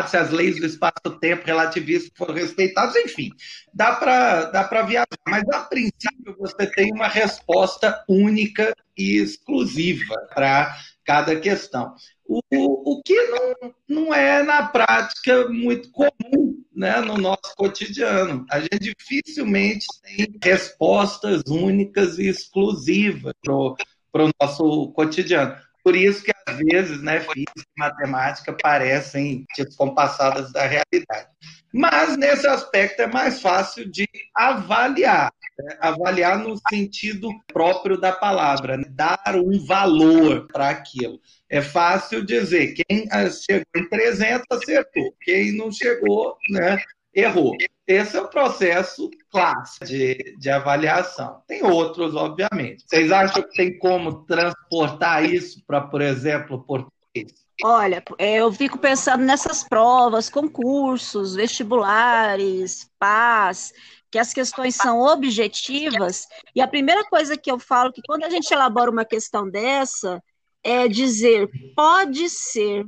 se 0.08 0.16
as 0.16 0.30
leis 0.30 0.58
do 0.58 0.66
espaço-tempo 0.66 1.46
relativistas 1.46 2.12
foram 2.16 2.34
respeitadas, 2.34 2.96
enfim, 2.96 3.30
dá 3.72 3.94
para 3.94 4.44
dá 4.46 4.82
viajar. 4.82 5.06
Mas, 5.26 5.44
a 5.48 5.60
princípio, 5.60 6.36
você 6.38 6.66
tem 6.66 6.92
uma 6.92 7.08
resposta 7.08 8.04
única 8.08 8.74
e 8.96 9.16
exclusiva 9.16 10.14
para 10.34 10.76
cada 11.04 11.38
questão. 11.38 11.94
O, 12.28 12.40
o 12.52 13.02
que 13.02 13.14
não, 13.28 13.74
não 13.88 14.14
é, 14.14 14.42
na 14.42 14.66
prática, 14.66 15.48
muito 15.48 15.90
comum 15.92 16.64
né, 16.74 17.00
no 17.00 17.16
nosso 17.16 17.54
cotidiano. 17.56 18.44
A 18.50 18.60
gente 18.60 18.94
dificilmente 18.98 19.86
tem 20.02 20.38
respostas 20.42 21.42
únicas 21.46 22.18
e 22.18 22.28
exclusivas 22.28 23.32
para 23.42 24.24
o 24.24 24.30
nosso 24.40 24.92
cotidiano. 24.92 25.56
Por 25.86 25.94
isso 25.94 26.24
que, 26.24 26.32
às 26.48 26.56
vezes, 26.56 27.00
né, 27.00 27.20
física 27.20 27.52
e 27.54 27.78
matemática 27.78 28.52
parecem 28.60 29.46
descompassadas 29.56 30.52
da 30.52 30.62
realidade. 30.66 31.28
Mas, 31.72 32.16
nesse 32.16 32.44
aspecto, 32.44 33.02
é 33.02 33.06
mais 33.06 33.40
fácil 33.40 33.88
de 33.88 34.04
avaliar. 34.34 35.30
Né? 35.56 35.78
Avaliar 35.80 36.40
no 36.40 36.58
sentido 36.68 37.30
próprio 37.46 38.00
da 38.00 38.10
palavra, 38.10 38.76
né? 38.76 38.84
dar 38.90 39.36
um 39.36 39.64
valor 39.64 40.48
para 40.48 40.70
aquilo. 40.70 41.20
É 41.48 41.62
fácil 41.62 42.26
dizer, 42.26 42.74
quem 42.74 43.06
chegou 43.30 43.64
em 43.76 43.88
300 43.88 44.44
acertou, 44.50 45.14
quem 45.22 45.56
não 45.56 45.70
chegou, 45.70 46.36
né, 46.50 46.82
errou. 47.14 47.56
Esse 47.86 48.16
é 48.16 48.20
o 48.20 48.28
processo 48.28 49.08
clássico 49.30 49.84
de, 49.84 50.36
de 50.38 50.50
avaliação. 50.50 51.40
Tem 51.46 51.62
outros, 51.62 52.14
obviamente. 52.16 52.84
Vocês 52.86 53.12
acham 53.12 53.42
que 53.42 53.56
tem 53.56 53.78
como 53.78 54.24
transportar 54.24 55.24
isso 55.24 55.62
para, 55.64 55.80
por 55.80 56.02
exemplo, 56.02 56.64
português? 56.64 57.46
Olha, 57.62 58.02
é, 58.18 58.36
eu 58.36 58.52
fico 58.52 58.76
pensando 58.76 59.24
nessas 59.24 59.62
provas, 59.62 60.28
concursos, 60.28 61.34
vestibulares, 61.34 62.90
PAS, 62.98 63.72
que 64.10 64.18
as 64.18 64.32
questões 64.32 64.74
são 64.74 65.00
objetivas, 65.00 66.26
e 66.54 66.60
a 66.60 66.68
primeira 66.68 67.04
coisa 67.04 67.36
que 67.36 67.50
eu 67.50 67.58
falo 67.58 67.92
que 67.92 68.02
quando 68.06 68.24
a 68.24 68.30
gente 68.30 68.50
elabora 68.52 68.90
uma 68.90 69.04
questão 69.04 69.48
dessa, 69.48 70.22
é 70.62 70.88
dizer 70.88 71.48
pode 71.74 72.28
ser, 72.28 72.84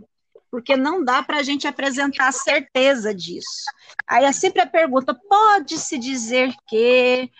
porque 0.50 0.76
não 0.76 1.04
dá 1.04 1.22
para 1.22 1.38
a 1.38 1.42
gente 1.42 1.66
apresentar 1.66 2.32
certeza 2.32 3.14
disso. 3.14 3.64
Aí 4.06 4.24
é 4.24 4.32
sempre 4.32 4.62
a 4.62 4.66
pergunta: 4.66 5.14
pode-se 5.14 5.98
dizer 5.98 6.52
que. 6.66 7.30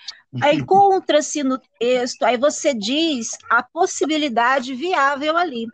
Aí 0.42 0.58
encontra-se 0.58 1.42
no 1.42 1.58
texto, 1.80 2.22
aí 2.22 2.36
você 2.36 2.74
diz 2.74 3.30
a 3.48 3.62
possibilidade 3.62 4.74
viável 4.74 5.38
ali. 5.38 5.66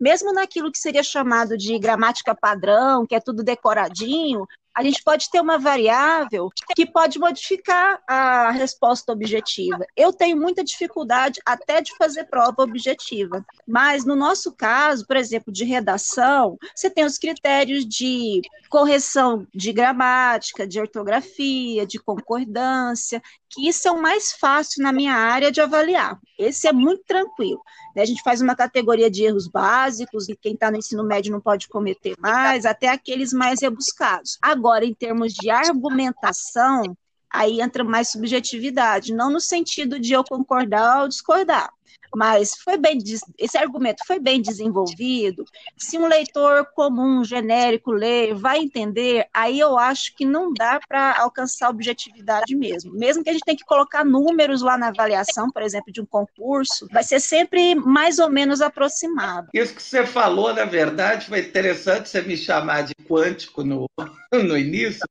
Mesmo 0.00 0.32
naquilo 0.32 0.72
que 0.72 0.80
seria 0.80 1.02
chamado 1.04 1.56
de 1.56 1.78
gramática 1.78 2.34
padrão, 2.34 3.06
que 3.06 3.14
é 3.14 3.20
tudo 3.20 3.44
decoradinho, 3.44 4.48
a 4.74 4.82
gente 4.82 5.02
pode 5.02 5.30
ter 5.30 5.40
uma 5.40 5.58
variável 5.58 6.50
que 6.74 6.86
pode 6.86 7.18
modificar 7.18 8.00
a 8.06 8.50
resposta 8.50 9.12
objetiva. 9.12 9.86
Eu 9.96 10.12
tenho 10.12 10.36
muita 10.36 10.62
dificuldade 10.64 11.40
até 11.44 11.80
de 11.80 11.96
fazer 11.96 12.24
prova 12.24 12.62
objetiva, 12.62 13.44
mas 13.66 14.04
no 14.04 14.14
nosso 14.14 14.52
caso, 14.52 15.06
por 15.06 15.16
exemplo, 15.16 15.52
de 15.52 15.64
redação, 15.64 16.58
você 16.74 16.88
tem 16.88 17.04
os 17.04 17.18
critérios 17.18 17.84
de 17.84 18.42
correção 18.68 19.46
de 19.54 19.72
gramática, 19.72 20.66
de 20.66 20.80
ortografia, 20.80 21.86
de 21.86 21.98
concordância, 21.98 23.20
que 23.48 23.72
são 23.72 24.00
mais 24.00 24.32
fáceis 24.32 24.78
na 24.78 24.92
minha 24.92 25.14
área 25.14 25.50
de 25.50 25.60
avaliar. 25.60 26.18
Esse 26.38 26.68
é 26.68 26.72
muito 26.72 27.02
tranquilo. 27.04 27.60
Né? 27.94 28.02
A 28.02 28.06
gente 28.06 28.22
faz 28.22 28.40
uma 28.40 28.54
categoria 28.54 29.10
de 29.10 29.24
erros 29.24 29.48
básicos, 29.48 30.28
e 30.28 30.36
quem 30.36 30.54
está 30.54 30.70
no 30.70 30.76
ensino 30.76 31.04
médio 31.04 31.32
não 31.32 31.40
pode 31.40 31.68
cometer 31.68 32.14
mais, 32.18 32.64
até 32.64 32.88
aqueles 32.88 33.32
mais 33.32 33.60
rebuscados. 33.60 34.38
Agora, 34.40 34.84
em 34.84 34.94
termos 34.94 35.32
de 35.32 35.50
argumentação, 35.50 36.96
aí 37.30 37.60
entra 37.60 37.84
mais 37.84 38.08
subjetividade, 38.08 39.14
não 39.14 39.30
no 39.30 39.40
sentido 39.40 40.00
de 40.00 40.12
eu 40.12 40.24
concordar 40.24 41.02
ou 41.02 41.08
discordar, 41.08 41.70
mas 42.14 42.54
foi 42.54 42.76
bem 42.76 42.98
esse 43.38 43.56
argumento 43.56 44.04
foi 44.06 44.18
bem 44.18 44.40
desenvolvido. 44.40 45.44
Se 45.76 45.98
um 45.98 46.06
leitor 46.06 46.66
comum, 46.74 47.24
genérico 47.24 47.90
ler, 47.90 48.34
vai 48.34 48.58
entender, 48.58 49.26
aí 49.32 49.58
eu 49.58 49.78
acho 49.78 50.14
que 50.14 50.24
não 50.24 50.52
dá 50.52 50.80
para 50.86 51.20
alcançar 51.20 51.70
objetividade 51.70 52.54
mesmo. 52.54 52.92
Mesmo 52.92 53.22
que 53.22 53.30
a 53.30 53.32
gente 53.32 53.44
tenha 53.44 53.56
que 53.56 53.64
colocar 53.64 54.04
números 54.04 54.62
lá 54.62 54.76
na 54.76 54.88
avaliação, 54.88 55.48
por 55.50 55.62
exemplo, 55.62 55.92
de 55.92 56.00
um 56.00 56.06
concurso, 56.06 56.86
vai 56.90 57.02
ser 57.02 57.20
sempre 57.20 57.74
mais 57.74 58.18
ou 58.18 58.30
menos 58.30 58.60
aproximado. 58.60 59.48
Isso 59.54 59.74
que 59.74 59.82
você 59.82 60.06
falou, 60.06 60.52
na 60.52 60.64
verdade, 60.64 61.26
foi 61.26 61.40
interessante 61.40 62.08
você 62.08 62.22
me 62.22 62.36
chamar 62.36 62.82
de 62.82 62.94
quântico 63.08 63.62
no, 63.64 63.88
no 64.32 64.56
início, 64.56 65.06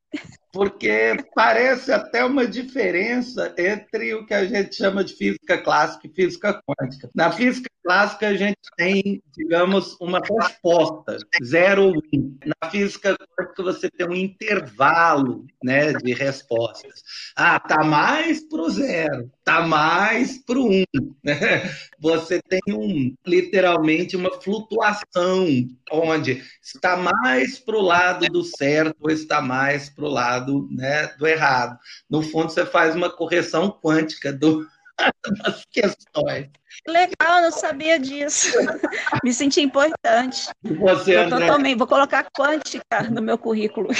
porque 0.51 1.15
parece 1.35 1.91
até 1.91 2.23
uma 2.25 2.47
diferença 2.47 3.53
entre 3.57 4.13
o 4.13 4.25
que 4.25 4.33
a 4.33 4.45
gente 4.45 4.75
chama 4.75 5.03
de 5.03 5.13
física 5.13 5.57
clássica 5.57 6.07
e 6.07 6.13
física 6.13 6.61
quântica. 6.65 7.09
Na 7.15 7.31
física 7.31 7.69
clássica, 7.83 8.27
a 8.27 8.35
gente 8.35 8.57
tem, 8.77 9.21
digamos, 9.35 9.95
uma 9.99 10.19
resposta, 10.19 11.17
zero 11.43 11.85
ou 11.85 11.93
um. 12.13 12.37
Na 12.45 12.69
física 12.69 13.15
quântica, 13.35 13.63
você 13.63 13.89
tem 13.89 14.07
um 14.07 14.15
intervalo 14.15 15.45
né, 15.63 15.93
de 15.93 16.13
respostas. 16.13 17.01
Ah, 17.35 17.59
tá 17.59 17.83
mais 17.83 18.47
para 18.47 18.61
o 18.61 18.69
zero, 18.69 19.31
tá 19.43 19.61
mais 19.61 20.37
para 20.37 20.59
o 20.59 20.69
um. 20.69 20.83
Né? 21.23 21.35
Você 21.99 22.41
tem 22.41 22.61
um, 22.69 23.13
literalmente 23.27 24.15
uma 24.15 24.31
flutuação, 24.39 25.47
onde 25.91 26.41
está 26.63 26.95
mais 26.95 27.59
para 27.59 27.75
o 27.75 27.81
lado 27.81 28.25
do 28.27 28.43
certo 28.43 28.95
ou 29.01 29.11
está 29.11 29.41
mais 29.41 29.89
para 29.89 30.05
o 30.05 30.09
lado 30.09 30.38
né, 30.71 31.07
do 31.17 31.27
errado. 31.27 31.77
No 32.09 32.21
fundo, 32.21 32.51
você 32.51 32.65
faz 32.65 32.95
uma 32.95 33.09
correção 33.09 33.71
quântica 33.71 34.31
do, 34.31 34.65
das 35.43 35.65
questões. 35.71 36.49
Legal, 36.87 37.41
não 37.41 37.51
sabia 37.51 37.99
disso. 37.99 38.57
Me 39.23 39.33
senti 39.33 39.61
importante. 39.61 40.49
Você, 40.63 41.17
eu 41.17 41.29
também 41.29 41.75
vou 41.75 41.87
colocar 41.87 42.27
quântica 42.31 43.03
no 43.09 43.21
meu 43.21 43.37
currículo. 43.37 43.89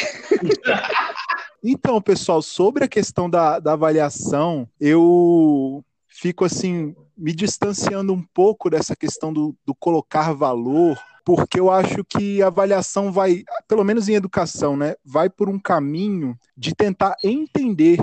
Então, 1.62 2.02
pessoal, 2.02 2.41
sobre 2.41 2.86
a 2.86 2.88
questão 2.88 3.30
da, 3.30 3.60
da 3.60 3.73
avaliação, 3.73 4.65
eu 4.80 5.84
fico 6.08 6.45
assim 6.45 6.95
me 7.17 7.34
distanciando 7.34 8.13
um 8.13 8.23
pouco 8.34 8.69
dessa 8.69 8.95
questão 8.95 9.34
do, 9.34 9.54
do 9.65 9.75
colocar 9.75 10.34
valor, 10.34 10.97
porque 11.29 11.59
eu 11.59 11.69
acho 11.69 12.03
que 12.03 12.41
a 12.41 12.47
avaliação 12.47 13.11
vai, 13.11 13.43
pelo 13.67 13.83
menos 13.83 14.09
em 14.09 14.15
educação, 14.15 14.75
né, 14.75 14.95
vai 15.05 15.29
por 15.29 15.47
um 15.47 15.59
caminho 15.59 16.35
de 16.57 16.73
tentar 16.73 17.15
entender 17.23 17.99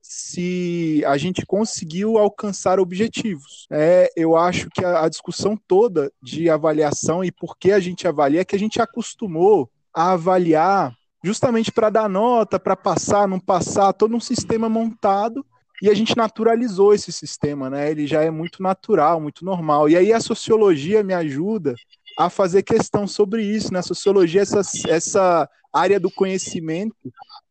se 0.00 1.04
a 1.06 1.18
gente 1.18 1.44
conseguiu 1.44 2.16
alcançar 2.16 2.80
objetivos. 2.80 3.66
É, 3.70 4.10
eu 4.16 4.34
acho 4.34 4.70
que 4.70 4.82
a, 4.82 5.04
a 5.04 5.10
discussão 5.10 5.58
toda 5.68 6.10
de 6.22 6.48
avaliação 6.48 7.22
e 7.22 7.30
por 7.30 7.58
que 7.58 7.70
a 7.70 7.80
gente 7.80 8.08
avalia 8.08 8.40
é 8.40 8.44
que 8.46 8.56
a 8.56 8.58
gente 8.58 8.80
acostumou 8.80 9.70
a 9.92 10.12
avaliar 10.12 10.96
justamente 11.22 11.70
para 11.70 11.90
dar 11.90 12.08
nota, 12.08 12.58
para 12.58 12.76
passar, 12.76 13.28
não 13.28 13.38
passar, 13.38 13.92
todo 13.92 14.16
um 14.16 14.20
sistema 14.20 14.70
montado 14.70 15.44
e 15.82 15.88
a 15.88 15.94
gente 15.94 16.16
naturalizou 16.16 16.92
esse 16.92 17.10
sistema, 17.10 17.70
né? 17.70 17.90
Ele 17.90 18.06
já 18.06 18.22
é 18.22 18.30
muito 18.30 18.62
natural, 18.62 19.20
muito 19.20 19.44
normal. 19.44 19.88
E 19.88 19.96
aí 19.96 20.12
a 20.12 20.20
sociologia 20.20 21.02
me 21.02 21.14
ajuda 21.14 21.74
a 22.20 22.28
fazer 22.28 22.62
questão 22.62 23.06
sobre 23.06 23.42
isso, 23.42 23.72
né? 23.72 23.78
A 23.78 23.82
sociologia, 23.82 24.42
essa, 24.42 24.60
essa 24.88 25.48
área 25.72 25.98
do 25.98 26.10
conhecimento 26.10 26.94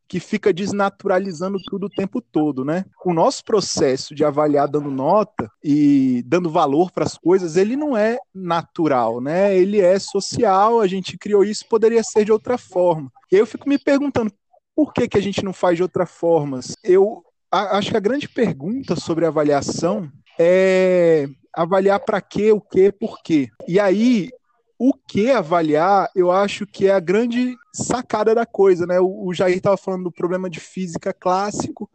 que 0.06 0.20
fica 0.20 0.52
desnaturalizando 0.52 1.58
tudo 1.68 1.86
o 1.86 1.90
tempo 1.90 2.20
todo, 2.20 2.64
né? 2.64 2.84
O 3.04 3.12
nosso 3.12 3.44
processo 3.44 4.14
de 4.14 4.24
avaliar 4.24 4.68
dando 4.68 4.88
nota 4.88 5.50
e 5.62 6.22
dando 6.24 6.48
valor 6.48 6.92
para 6.92 7.04
as 7.04 7.18
coisas, 7.18 7.56
ele 7.56 7.74
não 7.74 7.96
é 7.96 8.16
natural, 8.32 9.20
né? 9.20 9.56
Ele 9.56 9.80
é 9.80 9.98
social, 9.98 10.80
a 10.80 10.86
gente 10.86 11.18
criou 11.18 11.42
isso, 11.42 11.66
poderia 11.68 12.02
ser 12.04 12.24
de 12.24 12.32
outra 12.32 12.56
forma. 12.56 13.10
E 13.32 13.34
eu 13.34 13.46
fico 13.46 13.68
me 13.68 13.78
perguntando, 13.78 14.32
por 14.74 14.92
que, 14.92 15.08
que 15.08 15.18
a 15.18 15.22
gente 15.22 15.44
não 15.44 15.52
faz 15.52 15.76
de 15.76 15.82
outra 15.82 16.06
forma? 16.06 16.60
Eu 16.84 17.24
acho 17.50 17.90
que 17.90 17.96
a 17.96 18.00
grande 18.00 18.28
pergunta 18.28 18.94
sobre 18.94 19.26
avaliação 19.26 20.08
é 20.38 21.28
avaliar 21.52 21.98
para 21.98 22.20
quê, 22.20 22.52
o 22.52 22.60
quê, 22.60 22.92
por 22.92 23.20
quê. 23.22 23.48
E 23.66 23.80
aí 23.80 24.30
o 24.82 24.94
que 24.94 25.30
avaliar, 25.30 26.08
eu 26.16 26.32
acho 26.32 26.66
que 26.66 26.86
é 26.86 26.90
a 26.90 26.98
grande 26.98 27.54
sacada 27.70 28.34
da 28.34 28.46
coisa, 28.46 28.86
né? 28.86 28.98
O, 28.98 29.30
Jair 29.34 29.58
estava 29.58 29.76
falando 29.76 30.04
do 30.04 30.10
problema 30.10 30.48
de 30.48 30.58
física 30.58 31.12
clássico, 31.12 31.90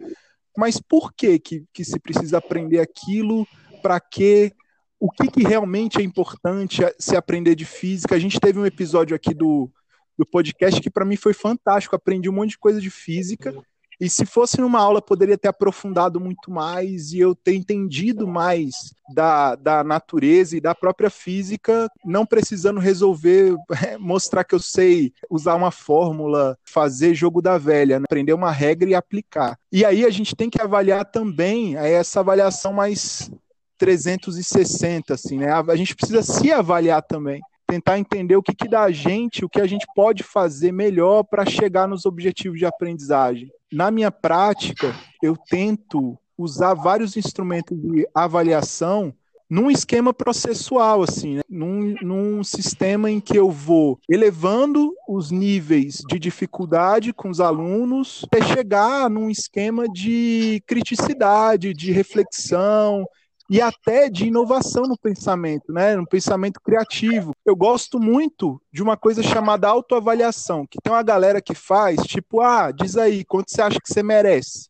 mas 0.55 0.79
por 0.79 1.11
que 1.11 1.39
que, 1.39 1.65
que 1.73 1.83
se 1.83 1.99
precisa 1.99 2.37
aprender 2.37 2.79
aquilo? 2.79 3.47
Para 3.81 3.99
quê? 3.99 4.53
O 4.99 5.09
que, 5.09 5.25
que 5.31 5.41
realmente 5.41 5.99
é 5.99 6.03
importante 6.03 6.83
se 6.99 7.17
aprender 7.17 7.55
de 7.55 7.65
física? 7.65 8.13
A 8.13 8.19
gente 8.19 8.39
teve 8.39 8.59
um 8.59 8.67
episódio 8.67 9.15
aqui 9.15 9.33
do, 9.33 9.67
do 10.15 10.23
podcast 10.23 10.79
que 10.79 10.91
para 10.91 11.05
mim 11.05 11.15
foi 11.15 11.33
fantástico. 11.33 11.95
Aprendi 11.95 12.29
um 12.29 12.33
monte 12.33 12.51
de 12.51 12.59
coisa 12.59 12.79
de 12.79 12.91
física 12.91 13.51
e 13.99 14.09
se 14.09 14.25
fosse 14.25 14.59
numa 14.59 14.79
aula, 14.79 15.01
poderia 15.01 15.37
ter 15.37 15.47
aprofundado 15.47 16.19
muito 16.19 16.51
mais 16.51 17.11
e 17.13 17.19
eu 17.19 17.35
ter 17.35 17.55
entendido 17.55 18.27
mais 18.27 18.93
da, 19.13 19.55
da 19.55 19.83
natureza 19.83 20.57
e 20.57 20.61
da 20.61 20.73
própria 20.73 21.09
física, 21.09 21.89
não 22.03 22.25
precisando 22.25 22.79
resolver, 22.79 23.55
mostrar 23.99 24.43
que 24.43 24.55
eu 24.55 24.59
sei 24.59 25.13
usar 25.29 25.55
uma 25.55 25.71
fórmula, 25.71 26.57
fazer 26.63 27.13
jogo 27.13 27.41
da 27.41 27.57
velha, 27.57 27.99
né? 27.99 28.05
aprender 28.05 28.33
uma 28.33 28.51
regra 28.51 28.89
e 28.89 28.95
aplicar. 28.95 29.57
E 29.71 29.85
aí 29.85 30.05
a 30.05 30.09
gente 30.09 30.35
tem 30.35 30.49
que 30.49 30.61
avaliar 30.61 31.05
também 31.05 31.75
essa 31.77 32.19
avaliação 32.19 32.73
mais 32.73 33.29
360, 33.77 35.13
assim, 35.13 35.37
né? 35.37 35.51
A 35.51 35.75
gente 35.75 35.95
precisa 35.95 36.23
se 36.23 36.51
avaliar 36.51 37.01
também 37.01 37.41
tentar 37.67 37.97
entender 37.97 38.35
o 38.35 38.43
que, 38.43 38.53
que 38.53 38.67
dá 38.67 38.83
a 38.83 38.91
gente, 38.91 39.43
o 39.43 39.49
que 39.49 39.59
a 39.59 39.65
gente 39.65 39.85
pode 39.95 40.23
fazer 40.23 40.71
melhor 40.71 41.23
para 41.23 41.45
chegar 41.45 41.87
nos 41.87 42.05
objetivos 42.05 42.59
de 42.59 42.65
aprendizagem. 42.65 43.51
Na 43.75 43.91
minha 43.91 44.09
prática, 44.09 44.95
eu 45.21 45.35
tento 45.35 46.17
usar 46.37 46.73
vários 46.73 47.17
instrumentos 47.17 47.77
de 47.77 48.07
avaliação 48.15 49.13
num 49.49 49.69
esquema 49.69 50.13
processual, 50.13 51.03
assim, 51.03 51.35
né? 51.35 51.41
num, 51.49 51.93
num 52.01 52.41
sistema 52.41 53.11
em 53.11 53.19
que 53.19 53.37
eu 53.37 53.51
vou 53.51 53.99
elevando 54.09 54.93
os 55.09 55.29
níveis 55.29 56.01
de 56.07 56.17
dificuldade 56.17 57.11
com 57.11 57.29
os 57.29 57.41
alunos 57.41 58.23
até 58.23 58.41
chegar 58.45 59.09
num 59.09 59.29
esquema 59.29 59.89
de 59.89 60.63
criticidade, 60.65 61.73
de 61.73 61.91
reflexão, 61.91 63.05
e 63.49 63.61
até 63.61 64.09
de 64.09 64.27
inovação 64.27 64.83
no 64.83 64.97
pensamento, 64.97 65.71
né? 65.71 65.95
No 65.95 66.07
pensamento 66.07 66.59
criativo. 66.59 67.33
Eu 67.45 67.55
gosto 67.55 67.99
muito 67.99 68.61
de 68.71 68.81
uma 68.81 68.97
coisa 68.97 69.21
chamada 69.21 69.67
autoavaliação, 69.67 70.65
que 70.65 70.79
tem 70.81 70.91
uma 70.91 71.03
galera 71.03 71.41
que 71.41 71.53
faz, 71.53 72.01
tipo, 72.01 72.41
ah, 72.41 72.71
diz 72.71 72.97
aí, 72.97 73.23
quanto 73.23 73.51
você 73.51 73.61
acha 73.61 73.79
que 73.79 73.91
você 73.91 74.01
merece? 74.01 74.67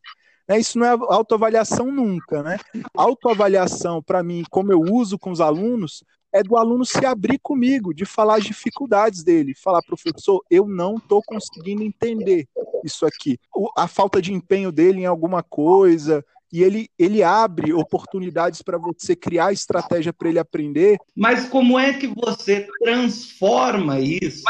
Né? 0.48 0.58
Isso 0.58 0.78
não 0.78 0.86
é 0.86 0.90
autoavaliação 0.90 1.90
nunca, 1.90 2.42
né? 2.42 2.58
Autoavaliação, 2.94 4.02
para 4.02 4.22
mim, 4.22 4.44
como 4.50 4.72
eu 4.72 4.80
uso 4.80 5.18
com 5.18 5.30
os 5.30 5.40
alunos, 5.40 6.04
é 6.32 6.42
do 6.42 6.56
aluno 6.56 6.84
se 6.84 7.04
abrir 7.06 7.38
comigo, 7.38 7.94
de 7.94 8.04
falar 8.04 8.36
as 8.36 8.44
dificuldades 8.44 9.24
dele, 9.24 9.54
falar, 9.54 9.80
professor, 9.82 10.42
eu 10.50 10.66
não 10.66 10.96
estou 10.96 11.22
conseguindo 11.24 11.82
entender 11.82 12.46
isso 12.84 13.06
aqui. 13.06 13.38
A 13.76 13.88
falta 13.88 14.20
de 14.20 14.34
empenho 14.34 14.70
dele 14.70 15.00
em 15.00 15.06
alguma 15.06 15.42
coisa, 15.42 16.22
e 16.52 16.62
ele, 16.62 16.88
ele 16.98 17.22
abre 17.22 17.72
oportunidades 17.72 18.62
para 18.62 18.78
você 18.78 19.16
criar 19.16 19.52
estratégia 19.52 20.12
para 20.12 20.28
ele 20.28 20.38
aprender. 20.38 20.98
Mas 21.14 21.48
como 21.48 21.78
é 21.78 21.92
que 21.94 22.06
você 22.06 22.68
transforma 22.82 23.98
isso, 24.00 24.44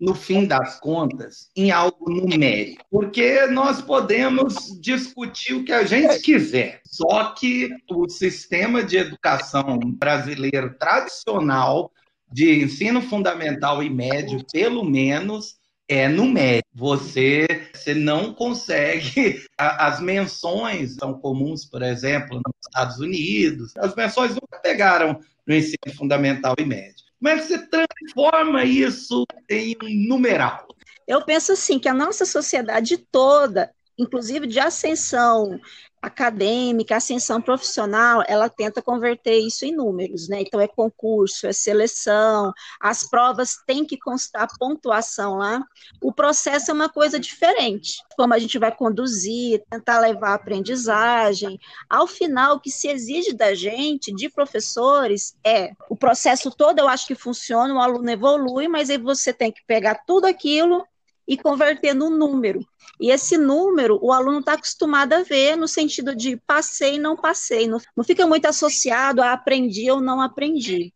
no 0.00 0.14
fim 0.14 0.46
das 0.46 0.80
contas, 0.80 1.48
em 1.54 1.70
algo 1.70 2.10
numérico? 2.10 2.84
Porque 2.90 3.46
nós 3.46 3.80
podemos 3.80 4.54
discutir 4.80 5.54
o 5.54 5.64
que 5.64 5.72
a 5.72 5.84
gente 5.84 6.20
quiser, 6.20 6.80
só 6.84 7.32
que 7.32 7.70
o 7.90 8.08
sistema 8.08 8.82
de 8.82 8.96
educação 8.96 9.78
brasileiro 9.78 10.74
tradicional, 10.78 11.92
de 12.32 12.64
ensino 12.64 13.02
fundamental 13.02 13.82
e 13.82 13.90
médio, 13.90 14.44
pelo 14.50 14.82
menos, 14.82 15.60
é 15.92 16.08
numérico. 16.08 16.68
Você, 16.74 17.46
você 17.72 17.94
não 17.94 18.32
consegue. 18.32 19.44
As 19.58 20.00
menções 20.00 20.94
são 20.94 21.14
comuns, 21.14 21.64
por 21.64 21.82
exemplo, 21.82 22.36
nos 22.36 22.54
Estados 22.66 22.98
Unidos. 22.98 23.72
As 23.76 23.94
menções 23.94 24.30
nunca 24.30 24.58
pegaram 24.62 25.20
no 25.46 25.54
ensino 25.54 25.94
fundamental 25.96 26.54
e 26.58 26.64
médio. 26.64 27.04
Como 27.18 27.28
é 27.28 27.38
que 27.38 27.44
você 27.44 27.58
transforma 27.66 28.64
isso 28.64 29.24
em 29.48 29.76
um 29.82 30.08
numeral? 30.08 30.66
Eu 31.06 31.22
penso 31.24 31.52
assim 31.52 31.78
que 31.78 31.88
a 31.88 31.94
nossa 31.94 32.24
sociedade 32.24 32.96
toda, 32.96 33.70
inclusive 33.98 34.46
de 34.46 34.58
ascensão 34.58 35.60
acadêmica, 36.02 36.96
ascensão 36.96 37.40
profissional, 37.40 38.24
ela 38.26 38.48
tenta 38.48 38.82
converter 38.82 39.38
isso 39.38 39.64
em 39.64 39.74
números, 39.74 40.28
né? 40.28 40.40
Então 40.40 40.60
é 40.60 40.66
concurso, 40.66 41.46
é 41.46 41.52
seleção, 41.52 42.52
as 42.80 43.08
provas 43.08 43.58
têm 43.66 43.84
que 43.84 43.96
constar 43.96 44.48
pontuação 44.58 45.36
lá. 45.36 45.62
O 46.02 46.12
processo 46.12 46.72
é 46.72 46.74
uma 46.74 46.88
coisa 46.88 47.20
diferente, 47.20 48.02
como 48.16 48.34
a 48.34 48.38
gente 48.38 48.58
vai 48.58 48.74
conduzir, 48.74 49.62
tentar 49.70 50.00
levar 50.00 50.30
a 50.30 50.34
aprendizagem. 50.34 51.58
Ao 51.88 52.08
final, 52.08 52.56
o 52.56 52.60
que 52.60 52.70
se 52.70 52.88
exige 52.88 53.32
da 53.32 53.54
gente, 53.54 54.12
de 54.12 54.28
professores, 54.28 55.36
é 55.44 55.72
o 55.88 55.96
processo 55.96 56.50
todo, 56.50 56.80
eu 56.80 56.88
acho 56.88 57.06
que 57.06 57.14
funciona, 57.14 57.72
o 57.74 57.78
aluno 57.78 58.10
evolui, 58.10 58.66
mas 58.66 58.90
aí 58.90 58.98
você 58.98 59.32
tem 59.32 59.52
que 59.52 59.64
pegar 59.66 60.02
tudo 60.04 60.24
aquilo 60.24 60.84
e 61.26 61.36
converter 61.36 61.94
num 61.94 62.10
número. 62.10 62.60
E 63.00 63.10
esse 63.10 63.36
número 63.36 63.98
o 64.02 64.12
aluno 64.12 64.40
está 64.40 64.54
acostumado 64.54 65.12
a 65.12 65.22
ver 65.22 65.56
no 65.56 65.66
sentido 65.66 66.14
de 66.14 66.36
passei, 66.36 66.98
não 66.98 67.16
passei. 67.16 67.66
Não, 67.66 67.78
não 67.96 68.04
fica 68.04 68.26
muito 68.26 68.46
associado 68.46 69.22
a 69.22 69.32
aprendi 69.32 69.90
ou 69.90 70.00
não 70.00 70.20
aprendi. 70.20 70.92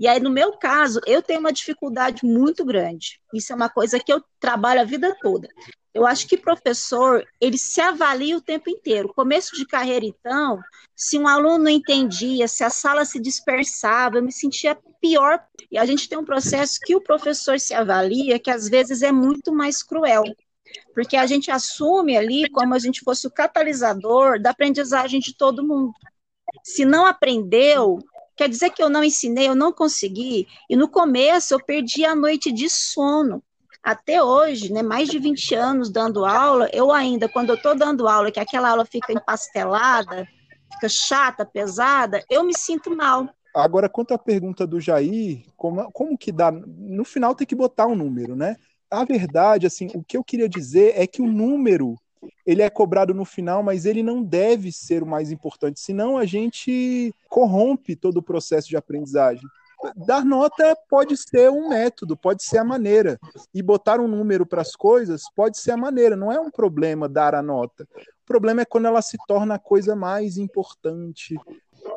E 0.00 0.06
aí, 0.06 0.20
no 0.20 0.30
meu 0.30 0.52
caso, 0.52 1.00
eu 1.06 1.20
tenho 1.20 1.40
uma 1.40 1.52
dificuldade 1.52 2.24
muito 2.24 2.64
grande. 2.64 3.20
Isso 3.34 3.52
é 3.52 3.56
uma 3.56 3.68
coisa 3.68 3.98
que 3.98 4.12
eu 4.12 4.22
trabalho 4.38 4.80
a 4.80 4.84
vida 4.84 5.16
toda. 5.20 5.48
Eu 5.92 6.06
acho 6.06 6.28
que 6.28 6.36
professor, 6.36 7.26
ele 7.40 7.58
se 7.58 7.80
avalia 7.80 8.36
o 8.36 8.40
tempo 8.40 8.70
inteiro. 8.70 9.12
Começo 9.12 9.56
de 9.56 9.66
carreira, 9.66 10.06
então, 10.06 10.60
se 10.94 11.18
um 11.18 11.26
aluno 11.26 11.64
não 11.64 11.70
entendia, 11.70 12.46
se 12.46 12.62
a 12.62 12.70
sala 12.70 13.04
se 13.04 13.18
dispersava, 13.18 14.18
eu 14.18 14.22
me 14.22 14.30
sentia 14.30 14.78
pior. 15.00 15.42
E 15.70 15.76
a 15.76 15.84
gente 15.84 16.08
tem 16.08 16.16
um 16.16 16.24
processo 16.24 16.78
que 16.80 16.94
o 16.94 17.00
professor 17.00 17.58
se 17.58 17.74
avalia, 17.74 18.38
que 18.38 18.50
às 18.50 18.68
vezes 18.68 19.02
é 19.02 19.10
muito 19.10 19.52
mais 19.52 19.82
cruel. 19.82 20.22
Porque 20.94 21.16
a 21.16 21.26
gente 21.26 21.50
assume 21.50 22.16
ali 22.16 22.48
como 22.50 22.74
a 22.74 22.78
gente 22.78 23.00
fosse 23.00 23.26
o 23.26 23.30
catalisador 23.30 24.40
da 24.40 24.50
aprendizagem 24.50 25.18
de 25.18 25.34
todo 25.34 25.66
mundo. 25.66 25.92
Se 26.62 26.84
não 26.84 27.06
aprendeu, 27.06 27.98
quer 28.38 28.48
dizer 28.48 28.70
que 28.70 28.82
eu 28.82 28.88
não 28.88 29.02
ensinei, 29.02 29.48
eu 29.48 29.54
não 29.54 29.72
consegui. 29.72 30.46
E 30.70 30.76
no 30.76 30.88
começo 30.88 31.52
eu 31.52 31.62
perdi 31.62 32.04
a 32.04 32.14
noite 32.14 32.52
de 32.52 32.70
sono 32.70 33.42
até 33.82 34.22
hoje, 34.22 34.72
né, 34.72 34.82
mais 34.82 35.08
de 35.08 35.18
20 35.18 35.54
anos 35.54 35.90
dando 35.90 36.24
aula, 36.24 36.68
eu 36.72 36.92
ainda, 36.92 37.28
quando 37.28 37.50
eu 37.50 37.54
estou 37.54 37.74
dando 37.74 38.06
aula, 38.06 38.30
que 38.30 38.40
aquela 38.40 38.70
aula 38.70 38.84
fica 38.84 39.12
empastelada, 39.12 40.26
fica 40.74 40.88
chata, 40.88 41.44
pesada, 41.44 42.22
eu 42.30 42.44
me 42.44 42.56
sinto 42.56 42.94
mal. 42.94 43.28
Agora, 43.54 43.88
quanto 43.88 44.12
à 44.12 44.18
pergunta 44.18 44.66
do 44.66 44.80
Jair, 44.80 45.42
como, 45.56 45.90
como 45.90 46.18
que 46.18 46.30
dá? 46.30 46.52
No 46.52 47.04
final 47.04 47.34
tem 47.34 47.46
que 47.46 47.54
botar 47.54 47.86
um 47.86 47.96
número, 47.96 48.36
né? 48.36 48.56
A 48.90 49.04
verdade, 49.04 49.66
assim, 49.66 49.88
o 49.94 50.02
que 50.02 50.16
eu 50.16 50.22
queria 50.22 50.48
dizer 50.48 50.92
é 50.94 51.06
que 51.06 51.22
o 51.22 51.26
número 51.26 51.96
ele 52.46 52.62
é 52.62 52.70
cobrado 52.70 53.14
no 53.14 53.24
final, 53.24 53.62
mas 53.62 53.84
ele 53.84 54.02
não 54.02 54.22
deve 54.22 54.72
ser 54.72 55.02
o 55.02 55.06
mais 55.06 55.30
importante, 55.30 55.80
senão 55.80 56.16
a 56.16 56.24
gente 56.24 57.14
corrompe 57.28 57.94
todo 57.94 58.18
o 58.18 58.22
processo 58.22 58.68
de 58.68 58.76
aprendizagem 58.76 59.46
dar 59.96 60.24
nota 60.24 60.76
pode 60.88 61.16
ser 61.16 61.50
um 61.50 61.68
método, 61.68 62.16
pode 62.16 62.42
ser 62.42 62.58
a 62.58 62.64
maneira. 62.64 63.18
E 63.54 63.62
botar 63.62 64.00
um 64.00 64.08
número 64.08 64.44
para 64.44 64.62
as 64.62 64.74
coisas 64.74 65.22
pode 65.34 65.58
ser 65.58 65.72
a 65.72 65.76
maneira, 65.76 66.16
não 66.16 66.32
é 66.32 66.40
um 66.40 66.50
problema 66.50 67.08
dar 67.08 67.34
a 67.34 67.42
nota. 67.42 67.86
O 67.94 68.26
problema 68.26 68.62
é 68.62 68.64
quando 68.64 68.86
ela 68.86 69.00
se 69.00 69.16
torna 69.26 69.54
a 69.54 69.58
coisa 69.58 69.94
mais 69.94 70.36
importante 70.36 71.36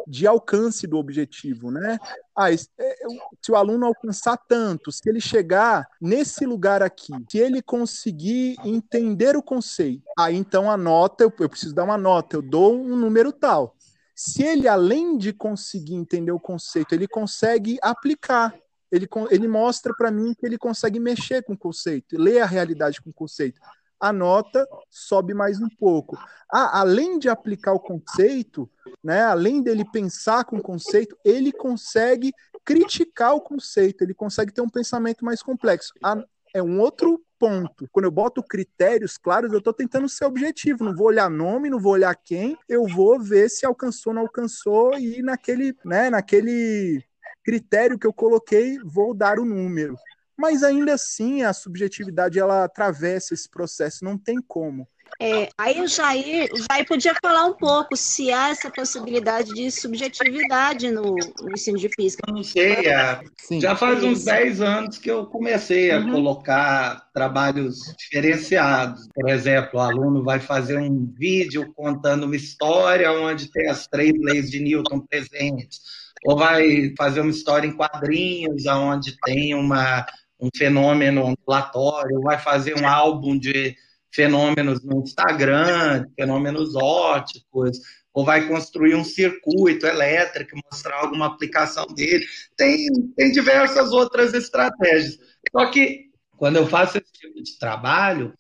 de 0.08 0.28
alcance 0.28 0.88
do 0.88 0.98
objetivo, 0.98 1.72
né? 1.72 1.98
Ah, 2.36 2.52
é, 2.52 2.58
se 2.58 3.52
o 3.52 3.56
aluno 3.56 3.86
alcançar 3.86 4.38
tanto, 4.48 4.92
se 4.92 5.02
ele 5.08 5.22
chegar 5.22 5.88
nesse 6.00 6.46
lugar 6.46 6.82
aqui, 6.82 7.14
se 7.30 7.38
ele 7.38 7.62
conseguir 7.62 8.56
entender 8.64 9.36
o 9.36 9.44
conceito, 9.44 10.04
aí 10.18 10.36
então 10.36 10.70
a 10.70 10.78
nota, 10.78 11.24
eu, 11.24 11.34
eu 11.40 11.50
preciso 11.50 11.76
dar 11.76 11.84
uma 11.84 11.98
nota, 11.98 12.36
eu 12.36 12.42
dou 12.42 12.76
um 12.76 12.96
número 12.96 13.32
tal 13.32 13.76
se 14.24 14.44
ele, 14.44 14.68
além 14.68 15.18
de 15.18 15.34
conseguir 15.34 15.96
entender 15.96 16.32
o 16.32 16.40
conceito, 16.40 16.94
ele 16.94 17.08
consegue 17.08 17.80
aplicar, 17.82 18.54
ele, 18.92 19.08
ele 19.32 19.48
mostra 19.48 19.96
para 19.96 20.12
mim 20.12 20.36
que 20.36 20.46
ele 20.46 20.60
consegue 20.60 21.00
mexer 21.00 21.44
com 21.44 21.54
o 21.54 21.58
conceito, 21.58 22.18
ler 22.20 22.40
a 22.40 22.46
realidade 22.46 23.02
com 23.02 23.10
o 23.10 23.14
conceito. 23.14 23.60
A 24.02 24.12
nota 24.12 24.68
sobe 24.90 25.34
mais 25.34 25.62
um 25.62 25.70
pouco. 25.70 26.18
Ah, 26.52 26.80
além 26.82 27.20
de 27.20 27.30
aplicar 27.30 27.74
o 27.74 27.80
conceito, 27.80 28.70
né, 29.04 29.22
além 29.24 29.62
dele 29.62 29.86
pensar 29.86 30.44
com 30.44 30.58
o 30.58 30.62
conceito, 30.62 31.16
ele 31.24 31.52
consegue 31.52 32.34
criticar 32.66 33.36
o 33.36 33.42
conceito, 33.42 34.04
ele 34.04 34.14
consegue 34.14 34.52
ter 34.52 34.62
um 34.62 34.70
pensamento 34.70 35.24
mais 35.24 35.42
complexo. 35.42 35.94
Ah, 36.04 36.22
é 36.54 36.62
um 36.62 36.80
outro 36.80 37.24
ponto. 37.40 37.88
Quando 37.92 38.06
eu 38.06 38.12
boto 38.12 38.44
critérios 38.44 39.18
claros, 39.18 39.52
eu 39.52 39.60
estou 39.60 39.74
tentando 39.74 40.10
ser 40.10 40.26
objetivo. 40.26 40.84
Não 40.84 40.96
vou 40.96 41.08
olhar 41.08 41.30
nome, 41.30 41.70
não 41.70 41.80
vou 41.80 41.94
olhar 41.94 42.16
quem, 42.16 42.58
eu 42.68 42.86
vou 42.88 43.20
ver 43.20 43.50
se 43.50 43.66
alcançou 43.66 44.12
ou 44.12 44.16
não 44.16 44.22
alcançou 44.24 44.98
e 44.98 45.22
naquele, 45.22 45.76
né, 45.86 46.10
naquele 46.10 47.04
critério 47.44 47.98
que 47.98 48.06
eu 48.06 48.14
coloquei, 48.14 48.78
vou 48.84 49.14
dar 49.14 49.40
o 49.40 49.46
número. 49.46 49.96
Mas 50.42 50.64
ainda 50.64 50.96
assim, 50.96 51.44
a 51.44 51.54
subjetividade 51.54 52.40
ela 52.40 52.64
atravessa 52.64 53.36
esse 53.36 53.48
processo, 53.48 54.04
não 54.04 54.18
tem 54.18 54.38
como. 54.42 54.88
É, 55.22 55.50
aí 55.56 55.80
o 55.80 55.88
Jair, 55.88 56.50
o 56.52 56.58
Jair 56.58 56.88
podia 56.88 57.14
falar 57.22 57.46
um 57.46 57.54
pouco 57.54 57.96
se 57.96 58.32
há 58.32 58.50
essa 58.50 58.72
possibilidade 58.72 59.54
de 59.54 59.70
subjetividade 59.70 60.90
no, 60.90 61.14
no 61.14 61.52
ensino 61.54 61.78
de 61.78 61.90
física. 61.90 62.24
Eu 62.28 62.34
não 62.34 62.44
sei, 62.44 62.88
é, 62.88 63.22
já 63.62 63.76
faz 63.76 64.04
uns 64.04 64.24
10 64.24 64.62
anos 64.62 64.98
que 64.98 65.12
eu 65.12 65.28
comecei 65.28 65.92
a 65.92 66.00
uhum. 66.00 66.12
colocar 66.12 67.08
trabalhos 67.14 67.78
diferenciados. 68.00 69.08
Por 69.14 69.30
exemplo, 69.30 69.80
o 69.80 69.84
aluno 69.84 70.24
vai 70.24 70.40
fazer 70.40 70.80
um 70.80 71.14
vídeo 71.16 71.72
contando 71.76 72.24
uma 72.24 72.36
história 72.36 73.12
onde 73.12 73.52
tem 73.52 73.70
as 73.70 73.86
três 73.86 74.14
leis 74.20 74.50
de 74.50 74.60
Newton 74.60 75.02
presentes, 75.02 75.82
ou 76.26 76.36
vai 76.36 76.96
fazer 76.98 77.22
uma 77.22 77.30
história 77.30 77.68
em 77.68 77.76
quadrinhos 77.76 78.66
onde 78.66 79.16
tem 79.24 79.54
uma, 79.54 80.04
um 80.42 80.50
fenômeno 80.56 81.24
ondulatório, 81.24 82.22
vai 82.22 82.40
fazer 82.40 82.76
um 82.82 82.88
álbum 82.88 83.38
de 83.38 83.76
fenômenos 84.12 84.84
no 84.84 85.02
Instagram, 85.02 86.06
fenômenos 86.18 86.76
óticos, 86.76 87.80
ou 88.14 88.26
vai 88.26 88.48
construir 88.48 88.96
um 88.96 89.04
circuito 89.04 89.86
elétrico, 89.86 90.60
mostrar 90.72 90.98
alguma 90.98 91.28
aplicação 91.28 91.86
dele. 91.88 92.26
Tem, 92.58 92.88
tem 93.16 93.32
diversas 93.32 93.92
outras 93.92 94.34
estratégias. 94.34 95.18
Só 95.52 95.70
que, 95.72 96.10
quando 96.38 96.58
eu 96.58 96.68
faço 96.68 96.98
esse 96.98 97.12
tipo 97.14 97.42
de 97.42 97.58
trabalho, 97.58 98.34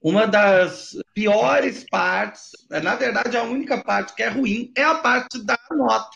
uma 0.00 0.26
das 0.26 0.96
piores 1.12 1.84
partes, 1.90 2.52
na 2.70 2.94
verdade, 2.94 3.36
a 3.36 3.42
única 3.42 3.82
parte 3.82 4.14
que 4.14 4.22
é 4.22 4.28
ruim, 4.28 4.72
é 4.76 4.84
a 4.84 4.94
parte 4.94 5.44
da 5.44 5.58
nota. 5.72 6.10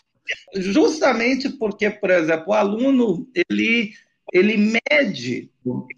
Justamente 0.55 1.49
porque, 1.49 1.89
por 1.89 2.09
exemplo, 2.09 2.45
o 2.47 2.53
aluno 2.53 3.27
ele, 3.35 3.91
ele 4.33 4.57
mede 4.57 5.51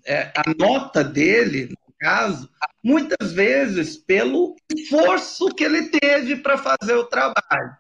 é, 0.05 0.33
a 0.35 0.43
nota 0.59 1.01
dele, 1.01 1.69
no 1.69 1.95
caso, 1.97 2.49
muitas 2.83 3.31
vezes 3.31 3.95
pelo 3.95 4.57
esforço 4.75 5.47
que 5.55 5.63
ele 5.63 5.83
teve 5.87 6.35
para 6.35 6.57
fazer 6.57 6.95
o 6.95 7.05
trabalho 7.05 7.77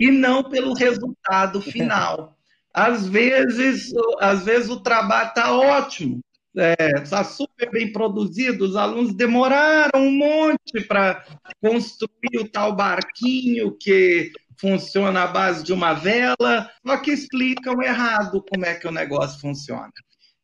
e 0.00 0.10
não 0.10 0.42
pelo 0.42 0.74
resultado 0.74 1.62
final. 1.62 2.36
Às 2.74 3.06
vezes, 3.06 3.92
às 4.18 4.46
vezes 4.46 4.70
o 4.70 4.80
trabalho 4.80 5.28
está 5.28 5.54
ótimo, 5.54 6.22
está 6.56 7.20
é, 7.20 7.24
super 7.24 7.70
bem 7.70 7.92
produzido, 7.92 8.64
os 8.64 8.76
alunos 8.76 9.12
demoraram 9.12 10.00
um 10.00 10.10
monte 10.10 10.80
para 10.88 11.22
construir 11.60 12.38
o 12.38 12.48
tal 12.48 12.74
barquinho 12.74 13.76
que 13.78 14.32
funciona 14.60 15.22
à 15.22 15.26
base 15.26 15.62
de 15.62 15.72
uma 15.72 15.94
vela, 15.94 16.70
só 16.86 16.96
que 16.98 17.10
explicam 17.10 17.82
errado 17.82 18.44
como 18.48 18.64
é 18.64 18.74
que 18.74 18.86
o 18.86 18.92
negócio 18.92 19.40
funciona 19.40 19.92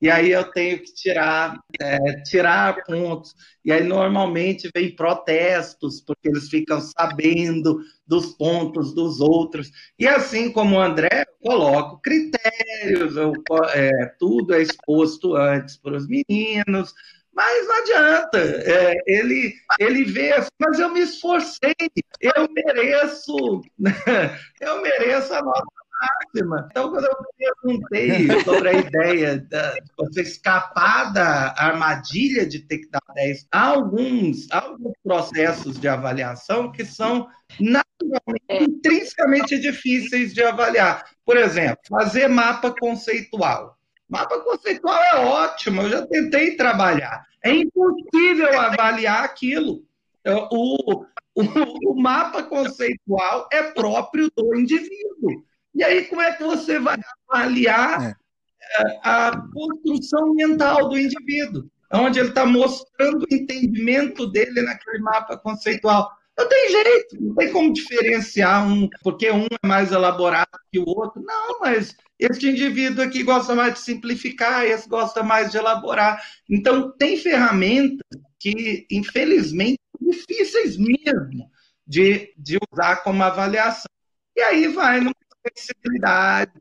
e 0.01 0.09
aí 0.09 0.31
eu 0.31 0.45
tenho 0.53 0.79
que 0.79 0.95
tirar, 0.95 1.59
é, 1.81 1.99
tirar 2.23 2.85
pontos. 2.85 3.35
E 3.65 3.73
aí 3.73 3.83
normalmente 3.83 4.71
vem 4.75 4.95
protestos, 4.95 6.01
porque 6.01 6.29
eles 6.29 6.49
ficam 6.49 6.81
sabendo 6.81 7.81
dos 8.07 8.27
pontos 8.37 8.95
dos 8.95 9.21
outros. 9.21 9.71
E 9.99 10.07
assim 10.07 10.53
como 10.53 10.77
o 10.77 10.81
André, 10.81 11.25
eu 11.27 11.51
coloco 11.51 12.01
critérios, 12.01 13.17
eu, 13.17 13.33
é, 13.75 14.07
tudo 14.19 14.55
é 14.55 14.63
exposto 14.63 15.35
antes 15.35 15.77
para 15.77 15.97
os 15.97 16.07
meninos, 16.07 16.95
mas 17.39 17.69
não 17.69 17.77
adianta. 17.77 18.39
É, 18.39 18.97
ele, 19.07 19.55
ele 19.79 20.03
vê 20.03 20.33
assim, 20.33 20.51
mas 20.59 20.81
eu 20.81 20.89
me 20.89 21.03
esforcei, 21.03 21.73
eu 22.21 22.49
mereço, 22.51 23.63
eu 24.61 24.83
mereço 24.83 25.33
a 25.35 25.41
nota 25.41 25.63
máxima. 26.01 26.67
Então, 26.69 26.91
quando 26.91 27.05
eu 27.05 27.17
perguntei 27.39 28.27
sobre 28.43 28.69
a 28.71 28.73
ideia 28.73 29.39
de 29.39 29.93
você 29.97 30.23
escapar 30.23 31.13
da 31.13 31.55
armadilha 31.57 32.45
de 32.45 32.59
ter 32.59 32.79
que 32.79 32.91
dar 32.91 33.03
10, 33.15 33.47
há 33.53 33.69
alguns, 33.69 34.51
há 34.51 34.65
alguns 34.65 34.95
processos 35.05 35.79
de 35.79 35.87
avaliação 35.87 36.73
que 36.73 36.85
são 36.85 37.29
naturalmente, 37.61 38.45
é. 38.49 38.65
intrinsecamente 38.65 39.61
difíceis 39.61 40.35
de 40.35 40.43
avaliar. 40.43 41.05
Por 41.25 41.37
exemplo, 41.37 41.79
fazer 41.89 42.27
mapa 42.27 42.75
conceitual. 42.77 43.78
Mapa 44.09 44.41
conceitual 44.41 44.99
é 45.13 45.17
ótimo, 45.17 45.83
eu 45.83 45.91
já 45.91 46.07
tentei 46.07 46.57
trabalhar. 46.57 47.27
É 47.45 47.51
impossível 47.51 48.59
avaliar 48.59 49.25
aquilo. 49.25 49.83
O, 50.51 51.05
o, 51.35 51.93
o 51.93 52.01
mapa 52.01 52.43
conceitual 52.43 53.49
é 53.53 53.63
próprio 53.63 54.31
do 54.37 54.57
indivíduo. 54.57 55.45
E 55.75 55.85
aí, 55.85 56.05
como 56.07 56.23
é 56.23 56.33
que 56.33 56.43
você 56.43 56.79
vai 56.79 56.99
avaliar 57.29 58.03
é. 58.03 58.15
é 58.81 59.01
a 59.03 59.33
construção 59.53 60.35
mental 60.35 60.89
do 60.89 60.99
indivíduo? 60.99 61.71
Onde 61.93 62.19
ele 62.19 62.31
está 62.31 62.45
mostrando 62.45 63.23
o 63.23 63.35
entendimento 63.35 64.27
dele 64.27 64.63
naquele 64.63 64.99
mapa 64.99 65.37
conceitual. 65.39 66.11
Não 66.39 66.49
tem 66.49 66.71
jeito, 66.71 67.21
não 67.21 67.35
tem 67.35 67.53
como 67.53 67.73
diferenciar 67.73 68.65
um, 68.65 68.89
porque 69.03 69.29
um 69.29 69.47
é 69.47 69.67
mais 69.67 69.91
elaborado 69.91 70.47
que 70.71 70.79
o 70.79 70.85
outro. 70.87 71.21
Não, 71.21 71.59
mas 71.59 71.97
este 72.17 72.49
indivíduo 72.49 73.05
aqui 73.05 73.25
gosta 73.25 73.57
mais 73.57 73.75
de 73.75 73.81
simplificar, 73.81 74.65
esse 74.65 74.89
gosta 74.89 75.21
mais 75.21 75.51
de 75.51 75.59
elaborar. 75.59 76.23
Então, 76.49 76.93
tem 76.97 77.17
ferramentas 77.17 78.07
que, 78.39 78.87
infelizmente, 78.89 79.81
difíceis 80.01 80.77
mesmo 80.77 81.51
de, 81.85 82.33
de 82.39 82.57
usar 82.73 82.99
como 83.03 83.21
avaliação. 83.25 83.91
E 84.37 84.41
aí 84.41 84.69
vai 84.69 85.01
no 85.01 85.11
flexibilidade, 85.43 86.53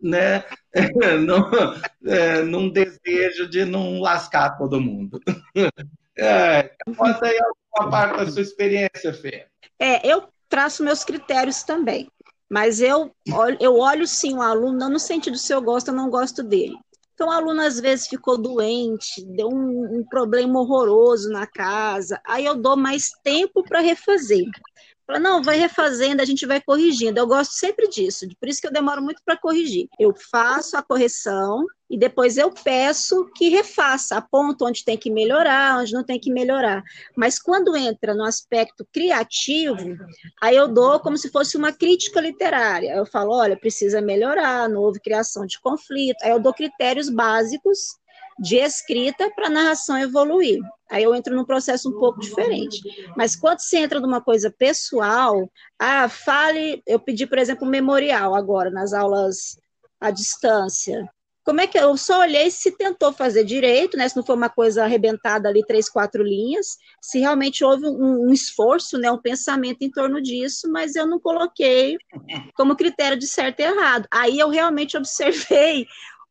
né? 0.00 0.44
num, 1.24 2.10
é, 2.10 2.42
num 2.42 2.68
desejo 2.68 3.48
de 3.48 3.64
não 3.64 4.00
lascar 4.00 4.56
todo 4.56 4.80
mundo. 4.80 5.20
É, 6.16 6.70
conta 6.96 7.26
aí 7.26 7.38
alguma 7.38 7.90
parte 7.90 8.18
da 8.18 8.30
sua 8.30 8.42
experiência, 8.42 9.12
Fê. 9.12 9.46
É, 9.78 10.06
eu 10.06 10.28
traço 10.48 10.84
meus 10.84 11.04
critérios 11.04 11.62
também, 11.62 12.08
mas 12.48 12.80
eu 12.80 13.10
eu 13.58 13.76
olho 13.78 14.06
sim 14.06 14.34
o 14.34 14.42
aluno, 14.42 14.78
não 14.78 14.90
no 14.90 14.98
sentido 14.98 15.36
se 15.36 15.52
eu 15.52 15.60
gosto 15.60 15.88
ou 15.88 15.94
não 15.94 16.08
gosto 16.08 16.42
dele. 16.42 16.76
Então, 17.14 17.28
o 17.28 17.32
aluno 17.32 17.60
às 17.60 17.78
vezes 17.78 18.08
ficou 18.08 18.36
doente, 18.36 19.24
deu 19.36 19.48
um, 19.48 19.98
um 19.98 20.04
problema 20.04 20.60
horroroso 20.60 21.30
na 21.30 21.46
casa, 21.46 22.20
aí 22.26 22.44
eu 22.44 22.56
dou 22.56 22.76
mais 22.76 23.10
tempo 23.22 23.62
para 23.62 23.80
refazer. 23.80 24.44
Fala, 25.06 25.18
não, 25.18 25.42
vai 25.42 25.58
refazendo, 25.58 26.22
a 26.22 26.24
gente 26.24 26.46
vai 26.46 26.60
corrigindo. 26.60 27.18
Eu 27.18 27.26
gosto 27.26 27.52
sempre 27.52 27.88
disso, 27.88 28.26
por 28.40 28.48
isso 28.48 28.60
que 28.60 28.66
eu 28.66 28.72
demoro 28.72 29.02
muito 29.02 29.20
para 29.24 29.36
corrigir. 29.36 29.88
Eu 29.98 30.14
faço 30.14 30.76
a 30.76 30.82
correção 30.82 31.66
e 31.90 31.98
depois 31.98 32.38
eu 32.38 32.50
peço 32.50 33.30
que 33.36 33.50
refaça, 33.50 34.16
aponto 34.16 34.64
onde 34.64 34.84
tem 34.84 34.96
que 34.96 35.10
melhorar, 35.10 35.78
onde 35.78 35.92
não 35.92 36.02
tem 36.02 36.18
que 36.18 36.32
melhorar. 36.32 36.82
Mas 37.14 37.38
quando 37.38 37.76
entra 37.76 38.14
no 38.14 38.24
aspecto 38.24 38.86
criativo, 38.90 39.96
aí 40.40 40.56
eu 40.56 40.66
dou 40.66 40.98
como 41.00 41.18
se 41.18 41.30
fosse 41.30 41.56
uma 41.56 41.72
crítica 41.72 42.20
literária. 42.20 42.94
Eu 42.94 43.04
falo, 43.04 43.32
olha, 43.34 43.56
precisa 43.56 44.00
melhorar, 44.00 44.68
não 44.68 44.80
houve 44.80 45.00
criação 45.00 45.44
de 45.44 45.60
conflito. 45.60 46.22
Aí 46.22 46.30
eu 46.30 46.40
dou 46.40 46.54
critérios 46.54 47.10
básicos 47.10 47.98
de 48.38 48.56
escrita 48.56 49.30
para 49.30 49.46
a 49.46 49.50
narração 49.50 49.98
evoluir. 49.98 50.60
Aí 50.90 51.02
eu 51.02 51.14
entro 51.14 51.34
num 51.34 51.44
processo 51.44 51.88
um 51.88 51.98
pouco 51.98 52.20
diferente. 52.20 52.80
Mas 53.16 53.34
quando 53.34 53.60
você 53.60 53.78
entra 53.78 54.00
numa 54.00 54.20
coisa 54.20 54.52
pessoal, 54.56 55.50
ah, 55.78 56.08
fale, 56.08 56.82
eu 56.86 56.98
pedi, 56.98 57.26
por 57.26 57.38
exemplo, 57.38 57.66
um 57.66 57.70
memorial 57.70 58.34
agora 58.34 58.70
nas 58.70 58.92
aulas 58.92 59.56
à 60.00 60.10
distância. 60.10 61.08
Como 61.44 61.60
é 61.60 61.66
que 61.66 61.78
eu 61.78 61.94
só 61.96 62.20
olhei 62.20 62.50
se 62.50 62.70
tentou 62.72 63.12
fazer 63.12 63.44
direito, 63.44 63.98
né? 63.98 64.08
Se 64.08 64.16
não 64.16 64.24
foi 64.24 64.34
uma 64.34 64.48
coisa 64.48 64.84
arrebentada 64.84 65.46
ali, 65.46 65.62
três, 65.66 65.90
quatro 65.90 66.22
linhas, 66.22 66.78
se 67.02 67.18
realmente 67.18 67.62
houve 67.62 67.86
um, 67.86 68.28
um 68.28 68.32
esforço, 68.32 68.96
né? 68.96 69.10
Um 69.10 69.20
pensamento 69.20 69.82
em 69.82 69.90
torno 69.90 70.22
disso, 70.22 70.70
mas 70.72 70.96
eu 70.96 71.06
não 71.06 71.20
coloquei 71.20 71.98
como 72.56 72.76
critério 72.76 73.18
de 73.18 73.26
certo 73.26 73.60
e 73.60 73.64
errado. 73.64 74.08
Aí 74.10 74.38
eu 74.38 74.48
realmente 74.48 74.96
observei 74.96 75.86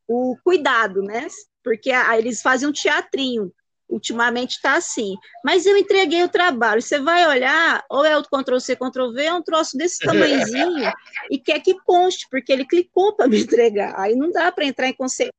o 0.07 0.35
cuidado, 0.43 1.03
né? 1.03 1.27
Porque 1.63 1.91
aí 1.91 2.19
eles 2.19 2.41
fazem 2.41 2.67
um 2.67 2.71
teatrinho. 2.71 3.51
Ultimamente 3.89 4.55
está 4.55 4.75
assim. 4.75 5.15
Mas 5.43 5.65
eu 5.65 5.77
entreguei 5.77 6.23
o 6.23 6.29
trabalho. 6.29 6.81
Você 6.81 6.99
vai 6.99 7.27
olhar, 7.27 7.85
ou 7.89 8.03
é 8.03 8.17
o 8.17 8.23
Ctrl-C, 8.23 8.75
Ctrl-V, 8.75 9.23
é 9.23 9.33
um 9.33 9.41
troço 9.41 9.77
desse 9.77 9.99
tamanhozinho, 10.05 10.91
e 11.29 11.37
quer 11.37 11.59
que 11.59 11.75
conste, 11.83 12.27
porque 12.29 12.51
ele 12.51 12.65
clicou 12.65 13.15
para 13.15 13.27
me 13.27 13.41
entregar. 13.43 13.93
Aí 13.99 14.15
não 14.15 14.31
dá 14.31 14.51
para 14.51 14.65
entrar 14.65 14.87
em 14.87 14.93
conceito. 14.93 15.31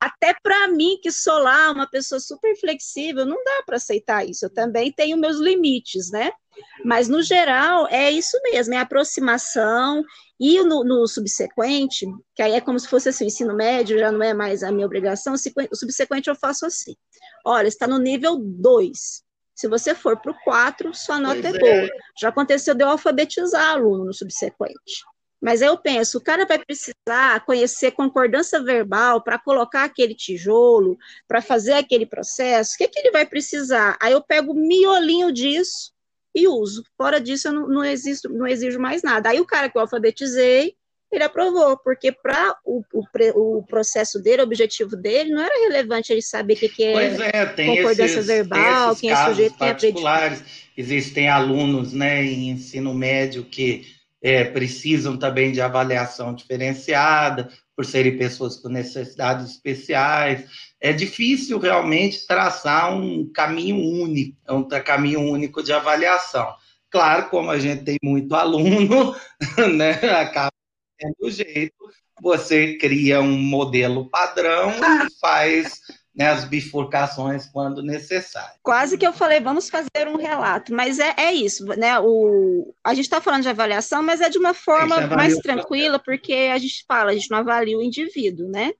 até 0.00 0.34
para 0.42 0.68
mim, 0.68 0.98
que 1.02 1.10
sou 1.10 1.38
lá 1.38 1.70
uma 1.70 1.88
pessoa 1.88 2.20
super 2.20 2.56
flexível, 2.58 3.26
não 3.26 3.42
dá 3.44 3.62
para 3.66 3.76
aceitar 3.76 4.26
isso. 4.26 4.46
Eu 4.46 4.50
também 4.50 4.90
tenho 4.90 5.16
meus 5.16 5.36
limites, 5.38 6.10
né? 6.10 6.32
Mas, 6.84 7.08
no 7.08 7.22
geral, 7.22 7.86
é 7.88 8.10
isso 8.10 8.38
mesmo, 8.42 8.74
é 8.74 8.78
aproximação. 8.78 10.04
E 10.38 10.62
no, 10.62 10.82
no, 10.82 11.06
subsequente, 11.06 12.06
que 12.34 12.42
aí 12.42 12.52
é 12.52 12.60
como 12.60 12.78
se 12.78 12.88
fosse 12.88 13.08
assim, 13.08 13.24
o 13.24 13.26
ensino 13.28 13.54
médio 13.54 13.98
já 13.98 14.10
não 14.10 14.22
é 14.22 14.34
mais 14.34 14.62
a 14.62 14.72
minha 14.72 14.86
obrigação, 14.86 15.34
o 15.34 15.76
subsequente 15.76 16.28
eu 16.28 16.34
faço 16.34 16.66
assim. 16.66 16.94
Olha, 17.44 17.68
está 17.68 17.86
no 17.86 17.98
nível 17.98 18.36
2. 18.36 19.22
Se 19.54 19.68
você 19.68 19.94
for 19.94 20.20
para 20.20 20.32
o 20.32 20.38
4, 20.42 20.92
sua 20.92 21.20
nota 21.20 21.40
pois 21.40 21.54
é 21.54 21.58
boa. 21.58 21.72
É. 21.72 21.88
Já 22.20 22.28
aconteceu 22.30 22.74
de 22.74 22.82
eu 22.82 22.88
alfabetizar 22.88 23.74
aluno 23.74 24.04
no 24.04 24.12
subsequente. 24.12 25.04
Mas 25.40 25.62
aí 25.62 25.68
eu 25.68 25.78
penso, 25.78 26.18
o 26.18 26.20
cara 26.22 26.46
vai 26.46 26.58
precisar 26.58 27.44
conhecer 27.44 27.92
concordância 27.92 28.62
verbal 28.62 29.22
para 29.22 29.38
colocar 29.38 29.84
aquele 29.84 30.14
tijolo, 30.14 30.96
para 31.28 31.42
fazer 31.42 31.74
aquele 31.74 32.06
processo. 32.06 32.74
O 32.74 32.78
que, 32.78 32.88
que 32.88 32.98
ele 32.98 33.10
vai 33.10 33.26
precisar? 33.26 33.96
Aí 34.00 34.12
eu 34.12 34.22
pego 34.22 34.52
o 34.52 34.56
miolinho 34.56 35.30
disso 35.30 35.93
e 36.34 36.48
uso. 36.48 36.84
Fora 36.96 37.20
disso, 37.20 37.48
eu 37.48 37.52
não, 37.52 37.68
não, 37.68 37.84
existo, 37.84 38.28
não 38.28 38.46
exijo 38.46 38.78
mais 38.78 39.02
nada. 39.02 39.30
Aí 39.30 39.40
o 39.40 39.46
cara 39.46 39.68
que 39.68 39.76
eu 39.78 39.82
alfabetizei, 39.82 40.74
ele 41.12 41.22
aprovou, 41.22 41.78
porque 41.78 42.10
para 42.10 42.56
o, 42.64 42.82
o, 42.92 43.58
o, 43.58 43.62
processo 43.62 44.20
dele, 44.20 44.42
o 44.42 44.44
objetivo 44.44 44.96
dele, 44.96 45.30
não 45.30 45.42
era 45.42 45.68
relevante 45.68 46.12
ele 46.12 46.22
saber 46.22 46.54
o 46.54 46.56
que, 46.56 46.68
que 46.68 46.82
é, 46.82 47.06
é 47.32 47.46
concordância 47.46 48.04
esses, 48.04 48.26
verbal, 48.26 48.96
quem 48.96 49.10
é 49.10 49.16
sujeito, 49.16 49.56
quem 49.56 49.68
é 49.68 49.70
particulares. 49.70 50.42
Existem 50.76 51.28
alunos 51.28 51.92
né, 51.92 52.24
em 52.24 52.50
ensino 52.50 52.92
médio 52.92 53.44
que 53.44 53.86
é, 54.24 54.42
precisam 54.42 55.18
também 55.18 55.52
de 55.52 55.60
avaliação 55.60 56.34
diferenciada, 56.34 57.50
por 57.76 57.84
serem 57.84 58.16
pessoas 58.16 58.56
com 58.56 58.70
necessidades 58.70 59.50
especiais. 59.50 60.48
É 60.80 60.94
difícil 60.94 61.58
realmente 61.58 62.26
traçar 62.26 62.96
um 62.96 63.30
caminho 63.30 63.76
único, 63.76 64.34
um 64.48 64.66
caminho 64.66 65.20
único 65.20 65.62
de 65.62 65.74
avaliação. 65.74 66.54
Claro, 66.90 67.28
como 67.28 67.50
a 67.50 67.58
gente 67.58 67.84
tem 67.84 67.98
muito 68.02 68.32
aluno, 68.34 69.14
né, 69.76 69.92
acaba 70.18 70.52
sendo 70.98 71.30
jeito, 71.30 71.74
você 72.22 72.78
cria 72.78 73.20
um 73.20 73.36
modelo 73.36 74.08
padrão 74.08 74.70
e 74.70 75.20
faz 75.20 75.80
né, 76.14 76.28
as 76.28 76.44
bifurcações 76.44 77.46
quando 77.46 77.82
necessário. 77.82 78.54
Quase 78.62 78.96
que 78.96 79.06
eu 79.06 79.12
falei, 79.12 79.40
vamos 79.40 79.68
fazer 79.68 80.06
um 80.06 80.16
relato, 80.16 80.72
mas 80.72 80.98
é, 81.00 81.14
é 81.16 81.32
isso, 81.32 81.64
né? 81.66 81.98
O, 81.98 82.72
a 82.84 82.94
gente 82.94 83.06
está 83.06 83.20
falando 83.20 83.42
de 83.42 83.48
avaliação, 83.48 84.02
mas 84.02 84.20
é 84.20 84.28
de 84.28 84.38
uma 84.38 84.54
forma 84.54 85.06
mais 85.08 85.36
tranquila, 85.38 85.98
porque 85.98 86.50
a 86.52 86.58
gente 86.58 86.84
fala, 86.86 87.10
a 87.10 87.14
gente 87.14 87.30
não 87.30 87.38
avalia 87.38 87.76
o 87.76 87.82
indivíduo, 87.82 88.48
né? 88.48 88.72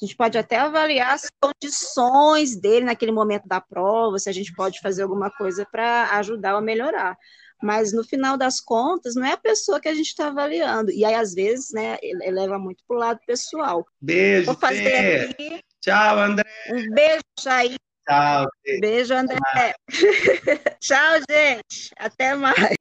A 0.00 0.04
gente 0.04 0.16
pode 0.16 0.38
até 0.38 0.56
avaliar 0.56 1.12
as 1.12 1.28
condições 1.42 2.58
dele 2.58 2.86
naquele 2.86 3.12
momento 3.12 3.46
da 3.46 3.60
prova, 3.60 4.18
se 4.18 4.30
a 4.30 4.32
gente 4.32 4.54
pode 4.54 4.80
fazer 4.80 5.02
alguma 5.02 5.28
coisa 5.30 5.66
para 5.70 6.16
ajudar 6.18 6.54
a 6.54 6.60
melhorar. 6.60 7.18
Mas 7.60 7.92
no 7.92 8.04
final 8.04 8.36
das 8.36 8.60
contas, 8.60 9.16
não 9.16 9.26
é 9.26 9.32
a 9.32 9.36
pessoa 9.36 9.80
que 9.80 9.88
a 9.88 9.94
gente 9.94 10.06
está 10.06 10.28
avaliando. 10.28 10.92
E 10.92 11.04
aí, 11.04 11.14
às 11.14 11.34
vezes, 11.34 11.72
né, 11.72 11.98
leva 12.30 12.56
muito 12.56 12.84
para 12.86 12.96
o 12.96 13.00
lado 13.00 13.20
pessoal. 13.26 13.84
Beijo. 14.00 14.46
Vou 14.46 14.54
fazer 14.54 15.30
aqui 15.30 15.64
Tchau, 15.80 16.18
André. 16.18 16.44
Um 16.70 16.90
beijo 16.94 17.22
aí. 17.46 17.76
Tchau. 18.08 18.46
Gente. 18.66 18.80
Beijo, 18.80 19.14
André. 19.14 19.38
Tchau. 19.54 19.74
Tchau, 20.80 21.20
gente. 21.30 21.90
Até 21.98 22.34
mais. 22.34 22.74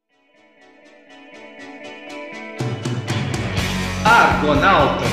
Argonautas. 4.05 5.11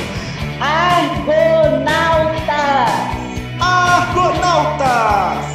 Argonautas. 0.61 1.85
Argonautas. 3.61 5.54